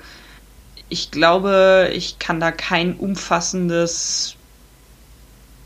[0.88, 4.36] ich glaube, ich kann da kein umfassendes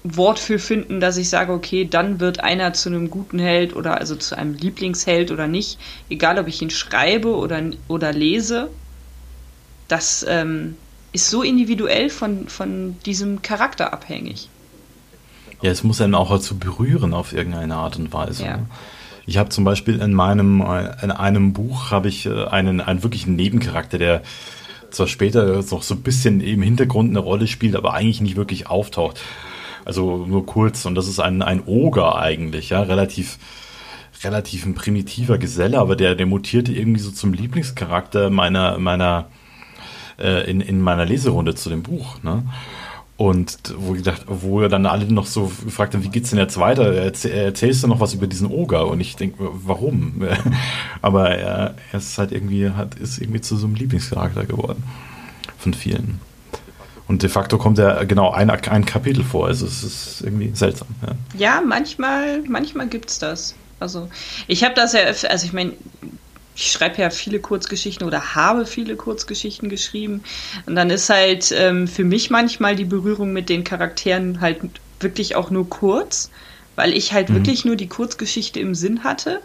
[0.03, 3.99] Wort für finden, dass ich sage, okay, dann wird einer zu einem guten Held oder
[3.99, 8.71] also zu einem Lieblingsheld oder nicht, egal ob ich ihn schreibe oder, oder lese.
[9.89, 10.77] Das ähm,
[11.13, 14.49] ist so individuell von, von diesem Charakter abhängig.
[15.61, 18.45] Ja, es muss einen auch dazu berühren auf irgendeine Art und Weise.
[18.45, 18.57] Ja.
[18.59, 18.67] Ne?
[19.27, 23.03] Ich habe zum Beispiel in meinem, äh, in einem Buch habe ich äh, einen, einen
[23.03, 24.23] wirklichen Nebencharakter, der
[24.91, 28.69] zwar später noch so ein bisschen im Hintergrund eine Rolle spielt, aber eigentlich nicht wirklich
[28.69, 29.21] auftaucht.
[29.85, 30.85] Also nur kurz.
[30.85, 33.39] Und das ist ein, ein Oger eigentlich, ja, relativ,
[34.25, 39.27] relativ ein primitiver Geselle, aber der, der mutierte irgendwie so zum Lieblingscharakter meiner, meiner,
[40.19, 42.45] äh, in, in meiner Leserunde zu dem Buch, ne?
[43.21, 46.91] Und wo, gedacht, wo dann alle noch so gefragt haben, wie geht's denn jetzt weiter?
[46.95, 48.87] erzählst du noch was über diesen Oger?
[48.87, 50.27] Und ich denke, warum?
[51.03, 54.85] Aber er, er ist halt irgendwie, hat, ist irgendwie zu so einem Lieblingscharakter geworden.
[55.59, 56.19] Von vielen.
[57.09, 59.49] Und de facto kommt ja genau ein, ein Kapitel vor.
[59.49, 60.89] Also es ist irgendwie seltsam.
[61.03, 63.55] Ja, ja manchmal, manchmal gibt es das.
[63.81, 64.09] Also
[64.47, 65.75] ich habe das ja, also ich meine,
[66.55, 70.23] ich schreibe ja viele Kurzgeschichten oder habe viele Kurzgeschichten geschrieben.
[70.67, 74.61] Und dann ist halt ähm, für mich manchmal die Berührung mit den Charakteren halt
[74.99, 76.31] wirklich auch nur kurz,
[76.77, 77.35] weil ich halt mhm.
[77.37, 79.41] wirklich nur die Kurzgeschichte im Sinn hatte.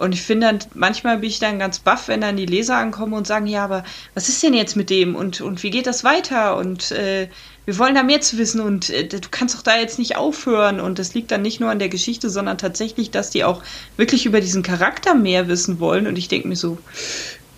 [0.00, 3.12] Und ich finde dann, manchmal bin ich dann ganz baff, wenn dann die Leser ankommen
[3.12, 3.84] und sagen, ja, aber
[4.14, 6.56] was ist denn jetzt mit dem und, und wie geht das weiter?
[6.56, 7.28] Und äh,
[7.66, 10.80] wir wollen da mehr zu wissen und äh, du kannst doch da jetzt nicht aufhören.
[10.80, 13.62] Und das liegt dann nicht nur an der Geschichte, sondern tatsächlich, dass die auch
[13.98, 16.06] wirklich über diesen Charakter mehr wissen wollen.
[16.06, 16.78] Und ich denke mir so,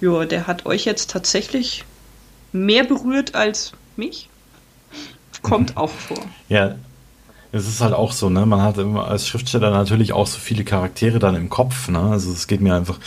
[0.01, 1.85] ja, der hat euch jetzt tatsächlich
[2.51, 4.29] mehr berührt als mich.
[5.43, 6.19] Kommt auch vor.
[6.49, 6.75] Ja,
[7.53, 8.47] es ist halt auch so, ne?
[8.47, 12.01] Man hat immer als Schriftsteller natürlich auch so viele Charaktere dann im Kopf, ne?
[12.01, 12.99] Also es geht mir einfach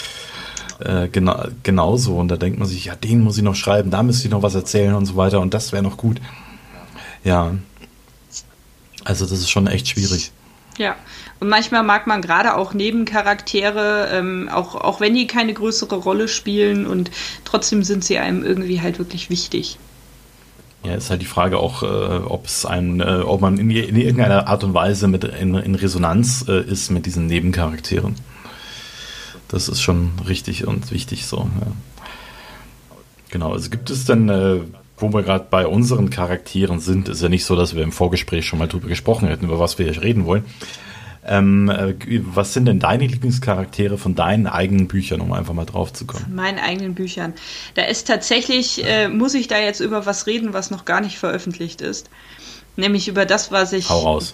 [0.80, 4.04] äh, gena genauso und da denkt man sich, ja, den muss ich noch schreiben, da
[4.04, 6.22] müsste ich noch was erzählen und so weiter und das wäre noch gut.
[7.24, 7.56] Ja.
[9.04, 10.32] Also das ist schon echt schwierig.
[10.78, 10.96] Ja,
[11.40, 16.28] und manchmal mag man gerade auch Nebencharaktere, ähm, auch, auch wenn die keine größere Rolle
[16.28, 17.10] spielen und
[17.46, 19.80] trotzdem sind sie einem irgendwie halt wirklich wichtig.
[20.86, 23.96] Ja, ist halt die Frage auch, äh, ob es ein, äh, ob man in, in,
[23.96, 28.16] irgendeiner Art und Weise mit in, in Resonanz äh, ist mit diesen Nebencharakteren.
[29.48, 31.50] Das ist schon richtig und wichtig so.
[31.60, 31.68] Ja.
[33.32, 34.60] Genau, also gibt es denn, äh,
[34.98, 38.46] wo wir gerade bei unseren Charakteren sind, ist ja nicht so, dass wir im Vorgespräch
[38.46, 40.46] schon mal drüber gesprochen hätten, über was wir hier reden wollen.
[41.28, 45.92] Ähm, äh, was sind denn deine Lieblingscharaktere von deinen eigenen Büchern, um einfach mal drauf
[45.92, 46.24] zu kommen?
[46.24, 47.34] Von meinen eigenen Büchern.
[47.74, 51.18] Da ist tatsächlich, äh, muss ich da jetzt über was reden, was noch gar nicht
[51.18, 52.10] veröffentlicht ist.
[52.78, 53.88] Nämlich über das, was ich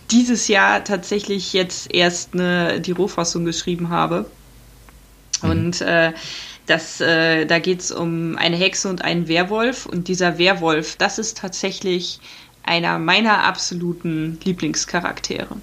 [0.10, 4.26] dieses Jahr tatsächlich jetzt erst eine, die Rohfassung geschrieben habe.
[5.44, 5.50] Mhm.
[5.50, 6.12] Und äh,
[6.66, 9.86] das, äh, da geht es um eine Hexe und einen Werwolf.
[9.86, 12.20] Und dieser Werwolf, das ist tatsächlich
[12.64, 15.58] einer meiner absoluten Lieblingscharaktere.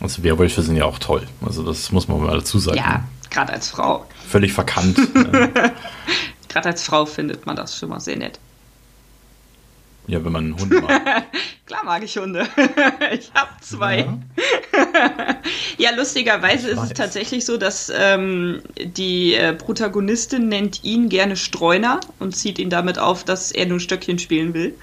[0.00, 1.26] Also Werwölfe sind ja auch toll.
[1.44, 2.78] Also das muss man mal dazu sagen.
[2.78, 4.06] Ja, gerade als Frau.
[4.28, 4.96] Völlig verkannt.
[6.48, 8.38] gerade als Frau findet man das schon mal sehr nett.
[10.08, 11.24] Ja, wenn man einen Hund mag.
[11.66, 12.46] Klar mag ich Hunde.
[13.12, 13.98] ich habe zwei.
[13.98, 15.36] Ja,
[15.78, 22.00] ja lustigerweise ist es tatsächlich so, dass ähm, die äh, Protagonistin nennt ihn gerne Streuner
[22.20, 24.74] und zieht ihn damit auf, dass er nur Stöckchen spielen will.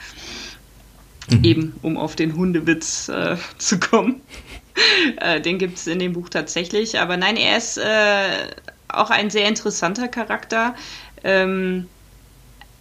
[1.30, 1.44] Mhm.
[1.44, 4.22] Eben, um auf den Hundewitz äh, zu kommen.
[5.18, 7.00] Äh, den gibt es in dem Buch tatsächlich.
[7.00, 8.48] Aber nein, er ist äh,
[8.88, 10.76] auch ein sehr interessanter Charakter.
[11.24, 11.88] Ähm,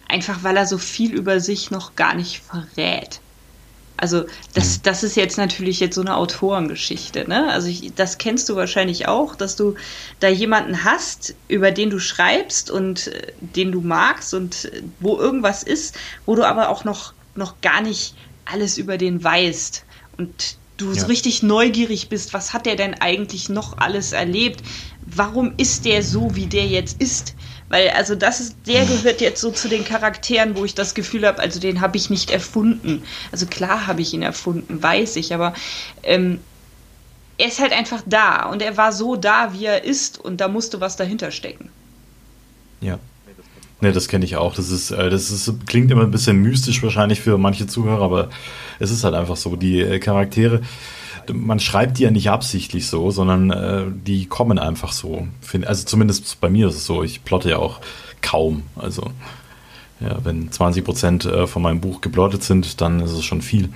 [0.07, 3.19] einfach weil er so viel über sich noch gar nicht verrät.
[3.97, 4.81] Also das, mhm.
[4.83, 7.49] das ist jetzt natürlich jetzt so eine Autorengeschichte, ne?
[7.51, 9.75] Also ich, das kennst du wahrscheinlich auch, dass du
[10.19, 15.17] da jemanden hast, über den du schreibst und äh, den du magst und äh, wo
[15.17, 19.85] irgendwas ist, wo du aber auch noch, noch gar nicht alles über den weißt.
[20.17, 21.01] Und du ja.
[21.01, 24.63] so richtig neugierig bist, was hat der denn eigentlich noch alles erlebt?
[25.05, 27.35] Warum ist der so, wie der jetzt ist?
[27.69, 31.25] Weil, also, das ist, der gehört jetzt so zu den Charakteren, wo ich das Gefühl
[31.25, 33.03] habe, also den habe ich nicht erfunden.
[33.31, 35.53] Also klar habe ich ihn erfunden, weiß ich, aber
[36.03, 36.39] ähm,
[37.37, 40.47] er ist halt einfach da und er war so da, wie er ist und da
[40.47, 41.71] musste was dahinter stecken.
[42.79, 42.99] Ja.
[43.83, 44.55] Ne, das kenne ich auch.
[44.55, 48.29] Das ist, äh, das ist, klingt immer ein bisschen mystisch wahrscheinlich für manche Zuhörer, aber
[48.79, 49.57] es ist halt einfach so.
[49.57, 50.61] Die äh, Charaktere,
[51.33, 55.27] man schreibt die ja nicht absichtlich so, sondern äh, die kommen einfach so.
[55.65, 57.03] Also zumindest bei mir ist es so.
[57.03, 57.81] Ich plotte ja auch
[58.21, 58.63] kaum.
[58.77, 59.11] Also
[59.99, 63.67] ja, wenn 20 Prozent äh, von meinem Buch geplottet sind, dann ist es schon viel.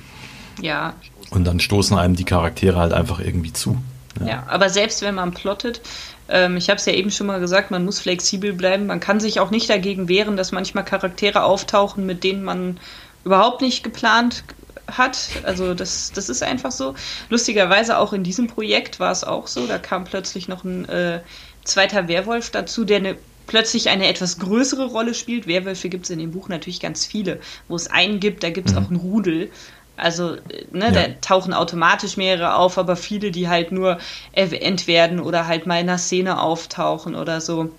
[0.62, 0.94] Ja.
[1.32, 3.78] Und dann stoßen einem die Charaktere halt einfach irgendwie zu.
[4.20, 5.82] Ja, ja aber selbst wenn man plottet,
[6.30, 8.88] ähm, ich habe es ja eben schon mal gesagt, man muss flexibel bleiben.
[8.88, 12.80] Man kann sich auch nicht dagegen wehren, dass manchmal Charaktere auftauchen, mit denen man
[13.24, 14.44] überhaupt nicht geplant
[14.88, 15.30] hat.
[15.44, 16.96] Also das, das ist einfach so.
[17.30, 19.68] Lustigerweise auch in diesem Projekt war es auch so.
[19.68, 21.22] Da kam plötzlich noch ein äh,
[21.64, 25.48] zweiter Werwolf dazu, der eine, plötzlich eine etwas größere Rolle spielt.
[25.48, 27.40] Werwölfe gibt es in dem Buch natürlich ganz viele.
[27.68, 28.84] Wo es einen gibt, da gibt es mhm.
[28.84, 29.50] auch einen Rudel.
[29.98, 30.38] Also,
[30.72, 30.92] ne, ja.
[30.92, 33.98] da tauchen automatisch mehrere auf, aber viele, die halt nur
[34.32, 37.72] erwähnt werden oder halt mal in einer Szene auftauchen oder so.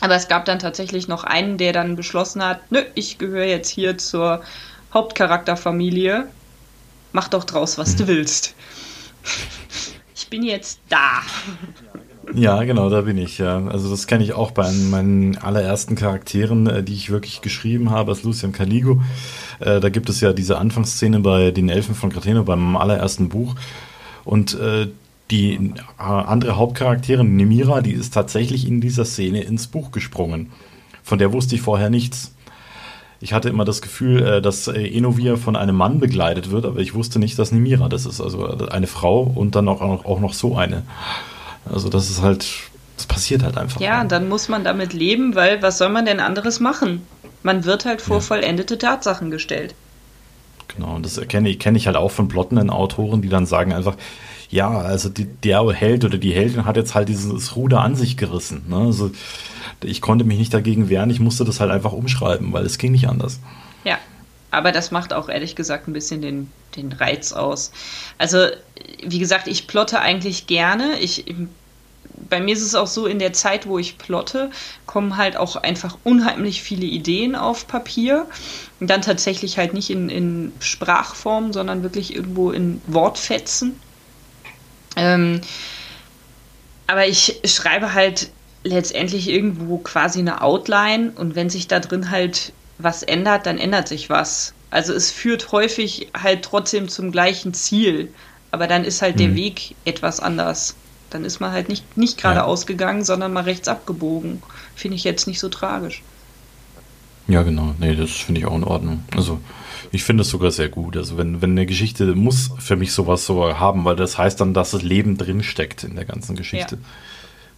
[0.00, 3.70] Aber es gab dann tatsächlich noch einen, der dann beschlossen hat, nö, ich gehöre jetzt
[3.70, 4.42] hier zur
[4.92, 6.28] Hauptcharakterfamilie.
[7.12, 8.08] Mach doch draus, was du mhm.
[8.08, 8.54] willst.
[10.20, 11.22] Ich bin jetzt da.
[12.34, 13.64] Ja, genau, da bin ich, ja.
[13.66, 18.12] Also das kenne ich auch bei meinen allerersten Charakteren, äh, die ich wirklich geschrieben habe,
[18.12, 19.00] als Lucian Caligo.
[19.60, 23.54] Äh, da gibt es ja diese Anfangsszene bei den Elfen von Grateno beim allerersten Buch.
[24.24, 24.88] Und äh,
[25.30, 30.50] die äh, andere Hauptcharakterin, Nemira, die ist tatsächlich in dieser Szene ins Buch gesprungen.
[31.02, 32.34] Von der wusste ich vorher nichts.
[33.20, 36.94] ich hatte immer das Gefühl, äh, dass Enovia von einem Mann begleitet wird, aber ich
[36.94, 38.20] wusste nicht, dass Nimira das ist.
[38.20, 40.82] Also eine Frau und dann auch noch so eine.
[41.72, 42.46] Also das ist halt,
[42.96, 43.80] das passiert halt einfach.
[43.80, 47.06] Ja, dann muss man damit leben, weil was soll man denn anderes machen?
[47.42, 48.22] Man wird halt vor ja.
[48.22, 49.74] vollendete Tatsachen gestellt.
[50.68, 53.72] Genau, und das kenne ich, kenn ich halt auch von plottenden Autoren, die dann sagen
[53.72, 53.96] einfach,
[54.50, 58.16] ja, also die, der Held oder die Heldin hat jetzt halt dieses Ruder an sich
[58.16, 58.64] gerissen.
[58.68, 58.76] Ne?
[58.76, 59.10] Also
[59.82, 62.92] ich konnte mich nicht dagegen wehren, ich musste das halt einfach umschreiben, weil es ging
[62.92, 63.40] nicht anders.
[63.84, 63.98] Ja,
[64.50, 67.72] aber das macht auch ehrlich gesagt ein bisschen den, den Reiz aus.
[68.16, 68.46] Also,
[69.04, 70.98] wie gesagt, ich plotte eigentlich gerne.
[71.00, 71.26] Ich,
[72.28, 74.50] bei mir ist es auch so, in der Zeit, wo ich plotte,
[74.86, 78.26] kommen halt auch einfach unheimlich viele Ideen auf Papier.
[78.80, 83.78] Und dann tatsächlich halt nicht in, in Sprachform, sondern wirklich irgendwo in Wortfetzen.
[84.96, 85.40] Ähm,
[86.86, 88.30] aber ich schreibe halt
[88.64, 93.88] letztendlich irgendwo quasi eine Outline und wenn sich da drin halt was ändert, dann ändert
[93.88, 94.54] sich was.
[94.70, 98.12] Also es führt häufig halt trotzdem zum gleichen Ziel,
[98.50, 99.18] aber dann ist halt mhm.
[99.18, 100.76] der Weg etwas anders.
[101.10, 102.66] Dann ist man halt nicht, nicht geradeaus ja.
[102.66, 104.42] gegangen, sondern mal rechts abgebogen.
[104.74, 106.02] Finde ich jetzt nicht so tragisch.
[107.28, 107.74] Ja, genau.
[107.78, 109.04] Nee, das finde ich auch in Ordnung.
[109.14, 109.38] Also,
[109.92, 110.96] ich finde es sogar sehr gut.
[110.96, 114.54] Also, wenn, wenn eine Geschichte muss für mich sowas so haben, weil das heißt dann,
[114.54, 116.76] dass das Leben drin steckt in der ganzen Geschichte.
[116.76, 116.82] Ja.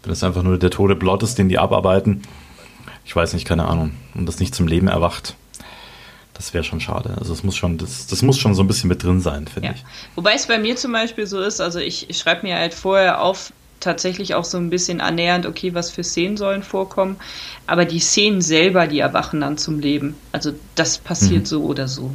[0.02, 2.22] Wenn es einfach nur der tote Blot ist, den die abarbeiten,
[3.04, 5.36] ich weiß nicht, keine Ahnung, und das nicht zum Leben erwacht,
[6.40, 7.14] das wäre schon schade.
[7.18, 9.68] Also es muss schon, das, das muss schon so ein bisschen mit drin sein, finde
[9.68, 9.74] ja.
[9.74, 9.84] ich.
[10.14, 13.20] Wobei es bei mir zum Beispiel so ist, also ich, ich schreibe mir halt vorher
[13.20, 17.16] auf, tatsächlich auch so ein bisschen annähernd, okay, was für Szenen sollen vorkommen.
[17.66, 20.16] Aber die Szenen selber, die erwachen dann zum Leben.
[20.32, 21.46] Also das passiert mhm.
[21.46, 22.10] so oder so.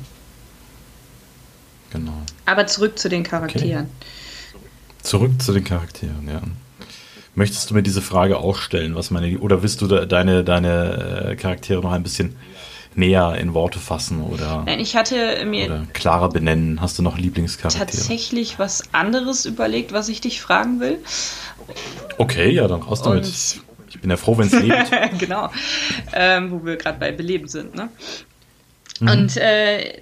[1.91, 2.19] Genau.
[2.47, 3.85] Aber zurück zu den Charakteren.
[3.85, 5.03] Okay.
[5.03, 6.41] Zurück zu den Charakteren, ja.
[7.35, 11.35] Möchtest du mir diese Frage auch stellen, was meine, oder willst du deine, deine äh,
[11.35, 12.35] Charaktere noch ein bisschen
[12.97, 16.81] näher in Worte fassen oder, Nein, ich hatte mir oder klarer benennen?
[16.81, 17.85] Hast du noch Lieblingscharaktere?
[17.85, 20.99] Tatsächlich was anderes überlegt, was ich dich fragen will.
[22.17, 23.27] Okay, ja, dann raus damit.
[23.27, 24.91] ich bin ja froh, wenn es lebt.
[25.19, 25.49] genau,
[26.13, 27.75] ähm, wo wir gerade bei Beleben sind.
[27.75, 27.89] Ne?
[28.99, 29.07] Mhm.
[29.07, 30.01] Und äh,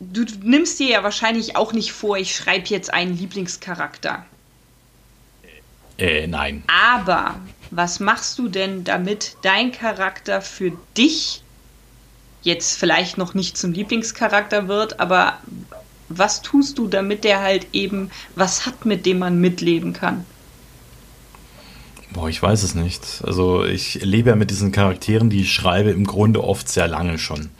[0.00, 4.24] du nimmst dir ja wahrscheinlich auch nicht vor, ich schreibe jetzt einen Lieblingscharakter.
[5.98, 6.64] Äh, nein.
[6.66, 7.36] Aber
[7.70, 11.43] was machst du denn, damit dein Charakter für dich
[12.44, 15.38] jetzt vielleicht noch nicht zum Lieblingscharakter wird, aber
[16.08, 20.24] was tust du, damit der halt eben was hat, mit dem man mitleben kann?
[22.12, 23.22] Boah, ich weiß es nicht.
[23.24, 27.18] Also ich lebe ja mit diesen Charakteren, die ich schreibe, im Grunde oft sehr lange
[27.18, 27.50] schon.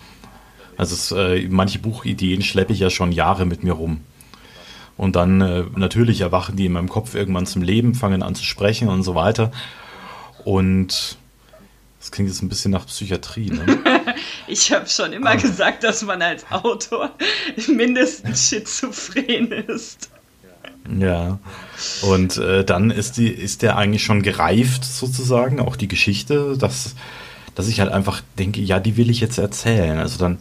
[0.77, 4.03] Also es, äh, manche Buchideen schleppe ich ja schon Jahre mit mir rum.
[4.97, 8.45] Und dann äh, natürlich erwachen die in meinem Kopf irgendwann zum Leben, fangen an zu
[8.45, 9.51] sprechen und so weiter.
[10.45, 11.17] Und
[12.05, 13.49] das klingt jetzt ein bisschen nach Psychiatrie.
[13.49, 13.65] Ne?
[14.47, 15.37] ich habe schon immer ah.
[15.37, 17.13] gesagt, dass man als Autor
[17.67, 20.11] mindestens schizophren ist.
[20.99, 21.39] Ja,
[22.03, 26.95] und äh, dann ist, die, ist der eigentlich schon gereift sozusagen, auch die Geschichte, dass,
[27.55, 29.99] dass ich halt einfach denke, ja, die will ich jetzt erzählen.
[29.99, 30.41] Also dann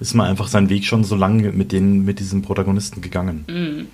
[0.00, 3.44] ist man einfach seinen Weg schon so lange mit, den, mit diesem Protagonisten gegangen.
[3.48, 3.88] Mhm.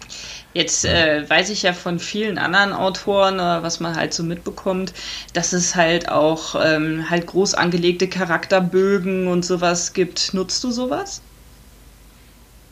[0.53, 4.93] Jetzt äh, weiß ich ja von vielen anderen Autoren, äh, was man halt so mitbekommt,
[5.33, 10.35] dass es halt auch ähm, halt groß angelegte Charakterbögen und sowas gibt.
[10.35, 11.23] Nutzt du sowas?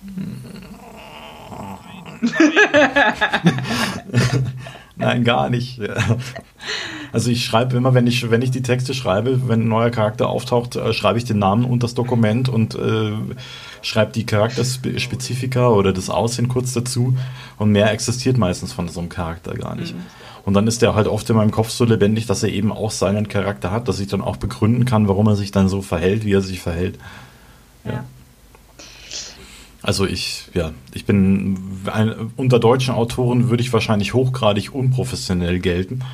[4.99, 5.81] Nein, gar nicht.
[7.13, 10.29] Also ich schreibe immer, wenn ich, wenn ich die Texte schreibe, wenn ein neuer Charakter
[10.29, 13.13] auftaucht, äh, schreibe ich den Namen und das Dokument und äh,
[13.81, 17.17] schreibe die Charakterspezifika oder das Aussehen kurz dazu.
[17.57, 19.95] Und mehr existiert meistens von so einem Charakter gar nicht.
[19.95, 20.03] Mhm.
[20.45, 22.91] Und dann ist der halt oft in meinem Kopf so lebendig, dass er eben auch
[22.91, 26.25] seinen Charakter hat, dass ich dann auch begründen kann, warum er sich dann so verhält,
[26.25, 26.99] wie er sich verhält.
[27.85, 27.93] ja.
[27.93, 28.05] ja.
[29.83, 31.57] Also ich, ja, ich bin
[31.93, 36.05] ein, unter deutschen Autoren würde ich wahrscheinlich hochgradig unprofessionell gelten.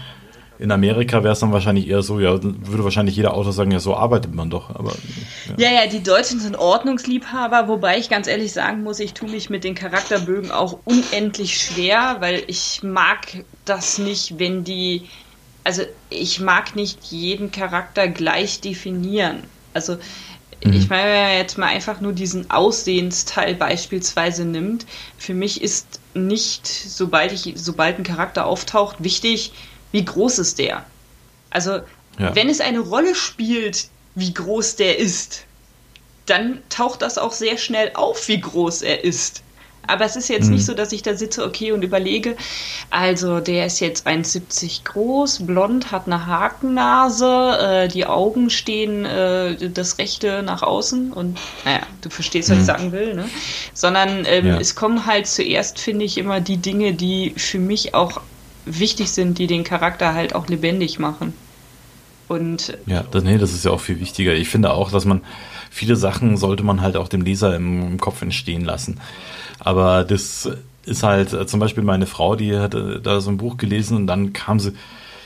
[0.58, 3.80] In Amerika wäre es dann wahrscheinlich eher so, ja, würde wahrscheinlich jeder Autor sagen, ja,
[3.80, 4.70] so arbeitet man doch.
[4.70, 4.92] Aber,
[5.56, 5.70] ja.
[5.70, 9.50] ja, ja, die Deutschen sind Ordnungsliebhaber, wobei ich ganz ehrlich sagen muss, ich tue mich
[9.50, 15.08] mit den Charakterbögen auch unendlich schwer, weil ich mag das nicht, wenn die,
[15.64, 19.38] also ich mag nicht jeden Charakter gleich definieren.
[19.72, 19.96] Also.
[20.72, 24.86] Ich meine, wenn man jetzt mal einfach nur diesen Aussehensteil beispielsweise nimmt,
[25.18, 29.52] für mich ist nicht, sobald ich, sobald ein Charakter auftaucht, wichtig,
[29.92, 30.86] wie groß ist der.
[31.50, 31.80] Also,
[32.18, 32.34] ja.
[32.34, 35.44] wenn es eine Rolle spielt, wie groß der ist,
[36.26, 39.42] dann taucht das auch sehr schnell auf, wie groß er ist.
[39.86, 40.54] Aber es ist jetzt mhm.
[40.54, 42.36] nicht so, dass ich da sitze, okay, und überlege,
[42.90, 49.70] also der ist jetzt 1,70 groß, blond, hat eine Hakennase, äh, die Augen stehen äh,
[49.70, 52.60] das Rechte nach außen und naja, du verstehst, was mhm.
[52.62, 53.28] ich sagen will, ne?
[53.72, 54.58] Sondern ähm, ja.
[54.58, 58.20] es kommen halt zuerst, finde ich, immer die Dinge, die für mich auch
[58.66, 61.34] wichtig sind, die den Charakter halt auch lebendig machen.
[62.28, 64.32] Und ja, das, nee, das ist ja auch viel wichtiger.
[64.34, 65.20] Ich finde auch, dass man
[65.70, 69.00] viele Sachen sollte man halt auch dem Leser im, im Kopf entstehen lassen.
[69.60, 70.48] Aber das
[70.84, 74.06] ist halt äh, zum Beispiel meine Frau, die hatte da so ein Buch gelesen und
[74.06, 74.72] dann kam sie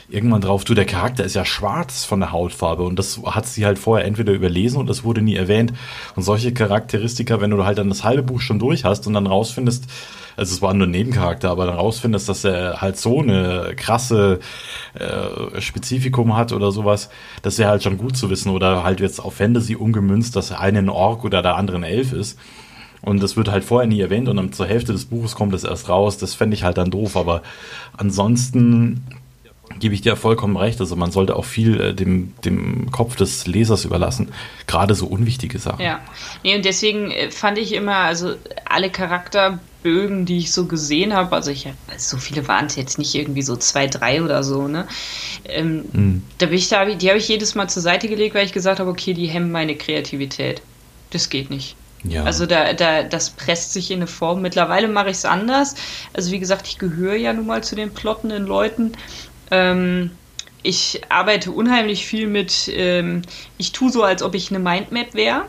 [0.09, 3.65] irgendwann drauf, du, der Charakter ist ja schwarz von der Hautfarbe und das hat sie
[3.65, 5.73] halt vorher entweder überlesen und das wurde nie erwähnt.
[6.15, 9.27] Und solche Charakteristika, wenn du halt dann das halbe Buch schon durch hast und dann
[9.27, 9.85] rausfindest,
[10.35, 14.39] also es war nur ein Nebencharakter, aber dann rausfindest, dass er halt so eine krasse
[14.93, 17.09] äh, Spezifikum hat oder sowas,
[17.41, 20.59] das wäre halt schon gut zu wissen oder halt jetzt auf Fantasy umgemünzt, dass er
[20.59, 22.39] einen Ork oder der andere ein Elf ist.
[23.01, 25.63] Und das wird halt vorher nie erwähnt und dann zur Hälfte des Buches kommt es
[25.63, 26.17] erst raus.
[26.17, 27.15] Das fände ich halt dann doof.
[27.15, 27.41] Aber
[27.95, 29.03] ansonsten
[29.79, 30.79] gebe ich dir vollkommen recht.
[30.79, 34.31] Also man sollte auch viel äh, dem, dem Kopf des Lesers überlassen.
[34.67, 35.83] Gerade so unwichtige Sachen.
[35.83, 35.99] Ja.
[36.43, 38.35] Nee, und deswegen äh, fand ich immer, also
[38.65, 43.15] alle Charakterbögen, die ich so gesehen habe, also ich so viele waren es jetzt nicht
[43.15, 44.87] irgendwie so zwei, drei oder so, ne?
[45.45, 46.23] Ähm, mhm.
[46.37, 48.79] Da bin ich da, die habe ich jedes Mal zur Seite gelegt, weil ich gesagt
[48.79, 50.61] habe, okay, die hemmen meine Kreativität.
[51.11, 51.75] Das geht nicht.
[52.03, 52.23] Ja.
[52.23, 54.41] Also da, da, das presst sich in eine Form.
[54.41, 55.75] Mittlerweile mache ich es anders.
[56.13, 58.93] Also wie gesagt, ich gehöre ja nun mal zu den plottenden Leuten.
[59.51, 60.11] Ähm,
[60.63, 63.21] ich arbeite unheimlich viel mit, ähm,
[63.57, 65.45] ich tue so, als ob ich eine Mindmap wäre.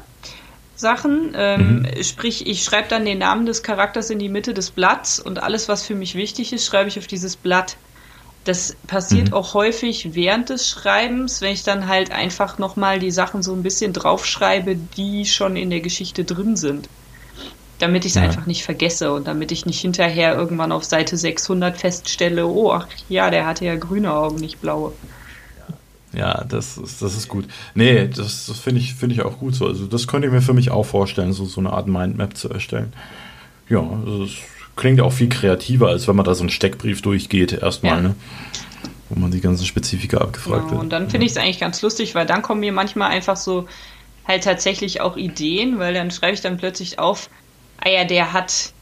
[0.77, 1.35] Sachen.
[1.37, 2.03] Ähm, mhm.
[2.03, 5.69] Sprich, ich schreibe dann den Namen des Charakters in die Mitte des Blatts und alles,
[5.69, 7.77] was für mich wichtig ist, schreibe ich auf dieses Blatt.
[8.45, 9.34] Das passiert mhm.
[9.34, 13.62] auch häufig während des Schreibens, wenn ich dann halt einfach nochmal die Sachen so ein
[13.62, 16.88] bisschen draufschreibe, die schon in der Geschichte drin sind.
[17.78, 18.22] Damit ich es ja.
[18.22, 22.86] einfach nicht vergesse und damit ich nicht hinterher irgendwann auf Seite 600 feststelle, oh, ach
[23.09, 24.93] ja, der hatte ja grüne Augen, nicht blaue.
[26.12, 27.47] Ja, das ist, das ist gut.
[27.74, 29.66] Nee, das, das finde ich, find ich auch gut so.
[29.66, 32.49] Also das könnte ich mir für mich auch vorstellen, so, so eine Art Mindmap zu
[32.51, 32.93] erstellen.
[33.68, 34.38] Ja, das ist
[34.81, 38.01] klingt auch viel kreativer, als wenn man da so einen Steckbrief durchgeht, erstmal, ja.
[38.01, 38.14] ne?
[39.09, 40.81] Wo man die ganzen Spezifika abgefragt genau, wird.
[40.83, 43.66] Und dann finde ich es eigentlich ganz lustig, weil dann kommen mir manchmal einfach so
[44.26, 47.28] halt tatsächlich auch Ideen, weil dann schreibe ich dann plötzlich auf,
[47.78, 48.72] ah ja, der hat,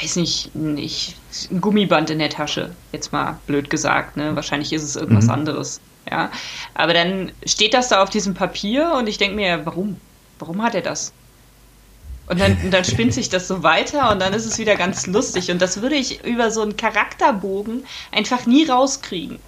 [0.00, 1.16] weiß nicht, nicht
[1.50, 4.34] ein Gummiband in der Tasche, jetzt mal blöd gesagt, ne?
[4.36, 5.32] Wahrscheinlich ist es irgendwas mhm.
[5.32, 5.80] anderes.
[6.10, 6.30] Ja.
[6.74, 9.96] Aber dann steht das da auf diesem Papier und ich denke mir, warum?
[10.38, 11.12] Warum hat er das?
[12.28, 15.50] Und dann, dann spinnt sich das so weiter und dann ist es wieder ganz lustig.
[15.50, 19.38] Und das würde ich über so einen Charakterbogen einfach nie rauskriegen.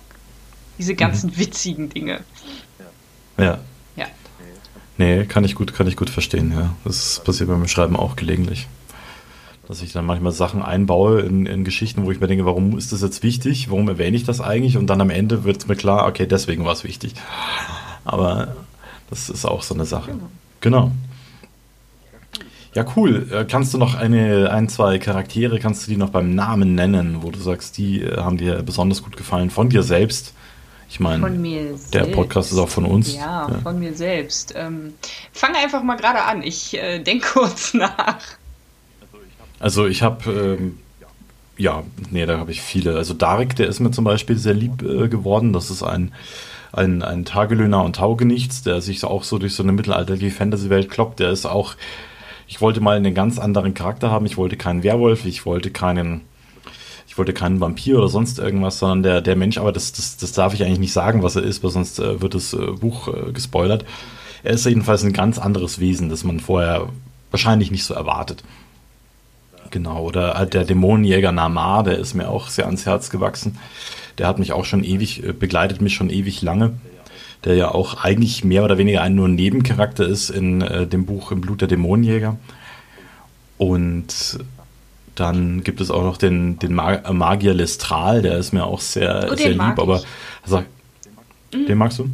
[0.79, 1.39] Diese ganzen mhm.
[1.39, 2.21] witzigen Dinge.
[3.37, 3.59] Ja.
[3.97, 4.07] Ja.
[4.97, 6.75] Nee, kann ich gut, kann ich gut verstehen, ja.
[6.85, 8.69] Das passiert beim Schreiben auch gelegentlich.
[9.67, 12.93] Dass ich dann manchmal Sachen einbaue in, in Geschichten, wo ich mir denke, warum ist
[12.93, 13.71] das jetzt wichtig?
[13.71, 14.77] Warum erwähne ich das eigentlich?
[14.77, 17.15] Und dann am Ende wird es mir klar, okay, deswegen war es wichtig.
[18.05, 18.57] Aber
[19.11, 20.13] das ist auch so eine Sache.
[20.13, 20.29] Genau.
[20.61, 20.93] genau.
[22.79, 23.27] Ja, cool.
[23.33, 27.25] Äh, kannst du noch eine, ein, zwei Charaktere, kannst du die noch beim Namen nennen,
[27.25, 30.33] wo du sagst, die äh, haben dir besonders gut gefallen, von dir selbst?
[30.89, 31.29] Ich meine,
[31.93, 33.17] der Podcast ist auch von uns.
[33.17, 33.59] Ja, ja.
[33.65, 34.55] von mir selbst.
[34.57, 34.95] Ähm,
[35.33, 36.45] fang einfach mal gerade an.
[36.45, 38.19] Ich äh, denke kurz nach.
[39.59, 40.79] Also ich habe, ähm,
[41.57, 42.95] ja, nee, da habe ich viele.
[42.95, 45.53] Also Darek, der ist mir zum Beispiel sehr lieb äh, geworden.
[45.53, 46.13] Das ist ein,
[46.71, 51.19] ein, ein Tagelöhner und Taugenichts, der sich auch so durch so eine mittelalterliche Fantasy-Welt kloppt.
[51.19, 51.75] Der ist auch
[52.49, 54.27] ich wollte mal einen ganz anderen Charakter haben.
[54.27, 56.23] Ich wollte keinen Werwolf, ich wollte keinen,
[57.07, 60.33] ich wollte keinen Vampir oder sonst irgendwas, sondern der, der Mensch, aber das, das, das
[60.33, 63.09] darf ich eigentlich nicht sagen, was er ist, weil sonst äh, wird das äh, Buch
[63.09, 63.85] äh, gespoilert.
[64.43, 66.89] Er ist jedenfalls ein ganz anderes Wesen, das man vorher
[67.31, 68.43] wahrscheinlich nicht so erwartet.
[69.71, 73.59] Genau, oder halt der Dämonenjäger Namar, der ist mir auch sehr ans Herz gewachsen.
[74.17, 76.79] Der hat mich auch schon ewig, äh, begleitet mich schon ewig lange
[77.45, 81.31] der ja auch eigentlich mehr oder weniger ein nur Nebencharakter ist in äh, dem Buch
[81.31, 82.37] Im Blut der Dämonenjäger.
[83.59, 84.39] Und
[85.15, 89.29] dann gibt es auch noch den, den Mag Magier Lestral, der ist mir auch sehr,
[89.33, 90.03] oh, sehr lieb, aber
[90.43, 90.65] also,
[91.53, 91.67] mhm.
[91.67, 92.09] den magst du?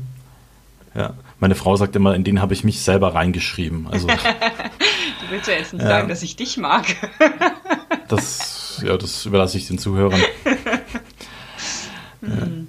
[0.94, 1.14] Ja.
[1.38, 3.88] Meine Frau sagt immer, in den habe ich mich selber reingeschrieben.
[3.90, 5.88] Also, du willst ja jetzt nicht ja.
[5.88, 6.86] sagen, dass ich dich mag.
[8.08, 10.20] das, ja, das überlasse ich den Zuhörern.
[12.22, 12.68] mhm.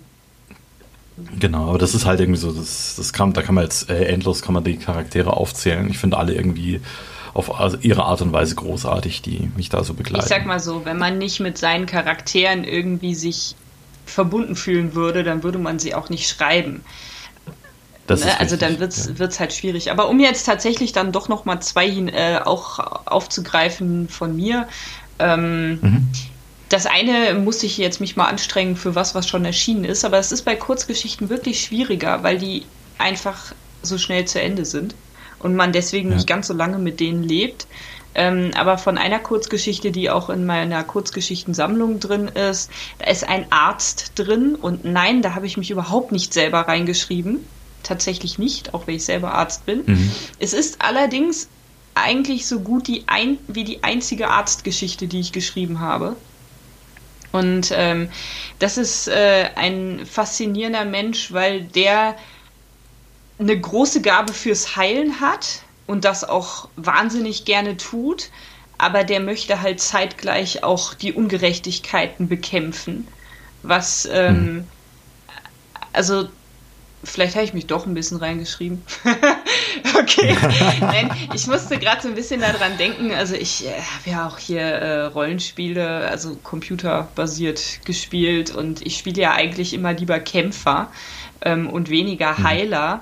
[1.18, 1.25] ja.
[1.38, 4.06] Genau, aber das ist halt irgendwie so, das, das kann, da kann man jetzt äh,
[4.06, 5.90] endlos kann man die Charaktere aufzählen.
[5.90, 6.82] Ich finde alle irgendwie
[7.34, 10.24] auf also ihre Art und Weise großartig, die mich da so begleiten.
[10.24, 13.56] Ich sag mal so, wenn man nicht mit seinen Charakteren irgendwie sich
[14.06, 16.84] verbunden fühlen würde, dann würde man sie auch nicht schreiben.
[18.08, 18.40] Ne?
[18.40, 19.40] Also dann wird es ja.
[19.40, 19.92] halt schwierig.
[19.92, 24.68] Aber um jetzt tatsächlich dann doch nochmal zwei äh, auch aufzugreifen von mir,
[25.18, 26.08] Ähm, mhm.
[26.70, 30.18] Das eine muss ich jetzt mich mal anstrengen für was, was schon erschienen ist, aber
[30.18, 32.64] es ist bei Kurzgeschichten wirklich schwieriger, weil die
[32.98, 33.54] einfach
[33.84, 34.96] so schnell zu Ende sind
[35.40, 36.16] und man deswegen ja.
[36.16, 37.68] nicht ganz so lange mit denen lebt.
[38.18, 43.46] Ähm, aber von einer Kurzgeschichte, die auch in meiner Kurzgeschichtensammlung drin ist, da ist ein
[43.52, 47.46] Arzt drin und nein, da habe ich mich überhaupt nicht selber reingeschrieben.
[47.84, 49.84] Tatsächlich nicht, auch wenn ich selber Arzt bin.
[49.86, 50.12] Mhm.
[50.40, 51.50] Es ist allerdings
[51.94, 56.16] eigentlich so gut die ein, wie die einzige Arztgeschichte, die ich geschrieben habe.
[57.36, 58.10] Und ähm,
[58.60, 62.16] das ist äh, ein faszinierender Mensch, weil der
[63.38, 68.30] eine große Gabe fürs Heilen hat und das auch wahnsinnig gerne tut,
[68.78, 73.06] aber der möchte halt zeitgleich auch die Ungerechtigkeiten bekämpfen.
[73.64, 74.68] Was, ähm, hm.
[75.92, 76.30] also,
[77.06, 78.84] vielleicht habe ich mich doch ein bisschen reingeschrieben.
[80.00, 80.36] okay.
[80.82, 84.38] Nein, ich musste gerade so ein bisschen daran denken, also ich äh, habe ja auch
[84.38, 90.92] hier äh, Rollenspiele, also computerbasiert gespielt und ich spiele ja eigentlich immer lieber Kämpfer
[91.42, 92.44] ähm, und weniger hm.
[92.44, 93.02] Heiler.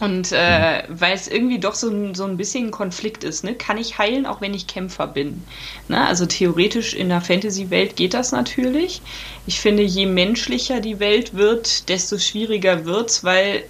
[0.00, 1.00] Und äh, mhm.
[1.00, 3.54] weil es irgendwie doch so ein, so ein bisschen ein Konflikt ist, ne?
[3.54, 5.44] kann ich heilen, auch wenn ich Kämpfer bin.
[5.86, 6.04] Ne?
[6.04, 9.02] Also theoretisch in der Fantasy-Welt geht das natürlich.
[9.46, 13.62] Ich finde, je menschlicher die Welt wird, desto schwieriger wird's, weil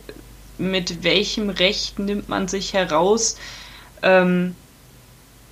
[0.57, 3.37] mit welchem Recht nimmt man sich heraus,
[4.03, 4.55] ähm,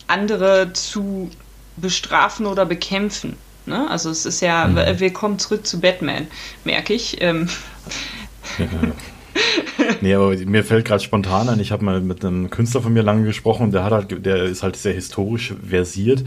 [0.06, 1.30] andere zu
[1.76, 3.36] bestrafen oder bekämpfen?
[3.66, 3.90] Ne?
[3.90, 4.98] Also es ist ja, mhm.
[4.98, 6.28] wir kommen zurück zu Batman,
[6.64, 7.20] merke ich.
[7.20, 7.50] Ähm.
[10.00, 13.02] nee, aber mir fällt gerade spontan ein, ich habe mal mit einem Künstler von mir
[13.02, 16.24] lange gesprochen, der hat halt, der ist halt sehr historisch versiert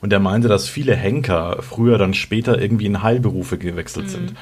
[0.00, 4.10] und der meinte, dass viele Henker früher dann später irgendwie in Heilberufe gewechselt mhm.
[4.10, 4.34] sind.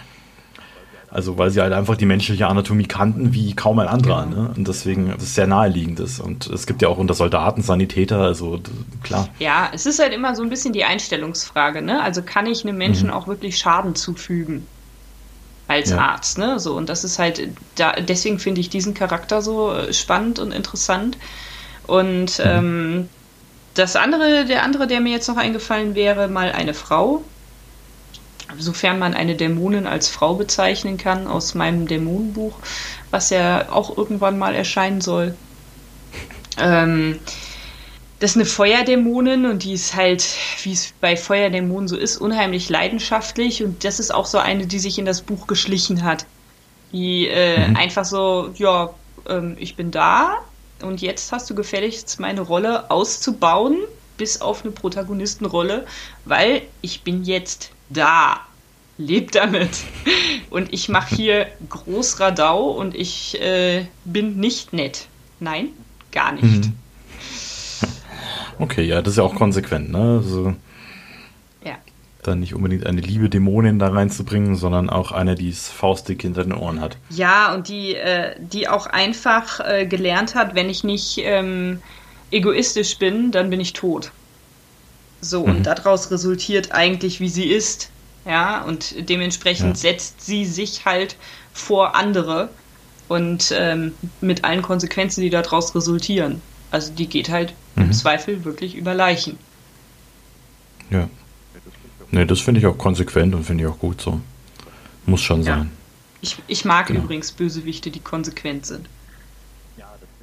[1.13, 4.25] Also weil sie halt einfach die menschliche Anatomie kannten wie kaum ein anderer.
[4.25, 4.43] Genau.
[4.45, 4.55] Ne?
[4.57, 6.21] Und deswegen das ist sehr naheliegend ist.
[6.21, 8.61] Und es gibt ja auch unter Soldaten Sanitäter, also
[9.03, 9.29] klar.
[9.39, 11.83] Ja, es ist halt immer so ein bisschen die Einstellungsfrage.
[11.83, 12.03] Ne?
[12.03, 13.15] Also kann ich einem Menschen mhm.
[13.15, 14.67] auch wirklich Schaden zufügen?
[15.73, 15.99] Als ja.
[15.99, 16.61] Arzt, ne?
[16.61, 20.53] So, und das ist halt, da, deswegen finde ich diesen Charakter so äh, spannend und
[20.53, 21.17] interessant.
[21.87, 22.45] Und mhm.
[22.45, 23.09] ähm,
[23.75, 27.23] das andere, der andere, der mir jetzt noch eingefallen wäre, mal eine Frau.
[28.59, 32.55] Sofern man eine Dämonin als Frau bezeichnen kann, aus meinem Dämonenbuch,
[33.11, 35.35] was ja auch irgendwann mal erscheinen soll.
[36.59, 37.19] Ähm,
[38.23, 40.25] das ist eine Feuerdämonin und die ist halt,
[40.63, 44.79] wie es bei Feuerdämonen so ist, unheimlich leidenschaftlich und das ist auch so eine, die
[44.79, 46.25] sich in das Buch geschlichen hat.
[46.93, 47.77] Die äh, mhm.
[47.77, 48.91] einfach so, ja,
[49.29, 50.37] ähm, ich bin da
[50.83, 53.79] und jetzt hast du gefälligst meine Rolle auszubauen,
[54.19, 55.85] bis auf eine Protagonistenrolle,
[56.25, 58.41] weil ich bin jetzt da.
[58.99, 59.71] Leb damit.
[60.51, 65.09] Und ich mache hier Großradau und ich äh, bin nicht nett.
[65.41, 65.71] Nein,
[66.13, 66.67] gar nicht.
[66.67, 66.77] Mhm.
[68.63, 70.21] Okay, ja, das ist ja auch konsequent, ne?
[70.23, 70.55] Also,
[71.65, 71.75] ja.
[72.23, 76.45] Dann nicht unbedingt eine liebe Dämonin da reinzubringen, sondern auch eine, die es faustdick hinter
[76.45, 76.97] den Ohren hat.
[77.11, 81.83] Ja, und die, äh, die auch einfach äh, gelernt hat, wenn ich nicht ähm,
[82.31, 84.13] egoistisch bin, dann bin ich tot.
[85.21, 85.57] So, mhm.
[85.57, 87.91] und daraus resultiert eigentlich, wie sie ist.
[88.25, 89.75] Ja, und dementsprechend ja.
[89.75, 91.17] setzt sie sich halt
[91.53, 92.49] vor andere
[93.09, 96.41] und ähm, mit allen Konsequenzen, die daraus resultieren.
[96.73, 97.85] Also die geht halt mhm.
[97.85, 99.37] im Zweifel wirklich über Leichen.
[100.91, 101.09] Ja.
[102.11, 104.21] Ne, das finde ich auch konsequent und finde ich auch gut so.
[105.07, 105.59] Muss schon ja.
[105.59, 105.71] sein.
[106.23, 107.01] Ich, ich mag genau.
[107.01, 108.89] übrigens Bösewichte, die konsequent sind.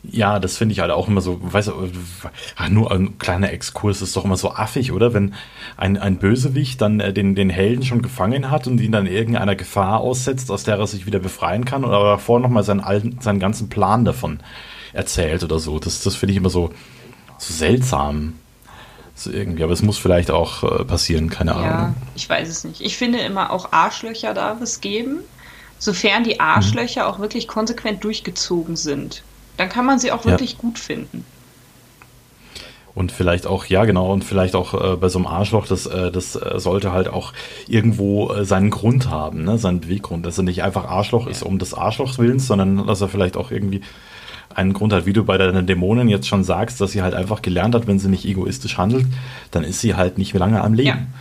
[0.01, 1.89] Ja, das finde ich halt auch immer so, weißt du,
[2.69, 5.13] nur ein kleiner Exkurs ist doch immer so affig, oder?
[5.13, 5.33] Wenn
[5.75, 9.57] ein, ein Bösewicht dann äh, den, den Helden schon gefangen hat und ihn dann irgendeiner
[9.57, 13.67] Gefahr aussetzt, aus der er sich wieder befreien kann, oder davor nochmal seinen, seinen ganzen
[13.67, 14.39] Plan davon
[14.93, 15.79] erzählt oder so.
[15.79, 16.71] Das, das finde ich immer so,
[17.37, 18.35] so seltsam.
[19.15, 21.67] So irgendwie, aber es muss vielleicht auch äh, passieren, keine Ahnung.
[21.67, 22.79] Ja, ich weiß es nicht.
[22.81, 25.19] Ich finde immer auch Arschlöcher darf es geben,
[25.77, 27.09] sofern die Arschlöcher mhm.
[27.09, 29.23] auch wirklich konsequent durchgezogen sind.
[29.57, 30.57] Dann kann man sie auch wirklich ja.
[30.59, 31.25] gut finden.
[32.95, 36.11] Und vielleicht auch, ja genau, und vielleicht auch äh, bei so einem Arschloch, das, äh,
[36.11, 37.33] das äh, sollte halt auch
[37.67, 39.57] irgendwo äh, seinen Grund haben, ne?
[39.57, 41.31] seinen Beweggrund, dass er nicht einfach Arschloch ja.
[41.31, 43.81] ist um des Arschlochs Willens, sondern dass er vielleicht auch irgendwie
[44.53, 47.41] einen Grund hat, wie du bei deinen Dämonen jetzt schon sagst, dass sie halt einfach
[47.41, 49.05] gelernt hat, wenn sie nicht egoistisch handelt,
[49.51, 51.13] dann ist sie halt nicht mehr lange am Leben.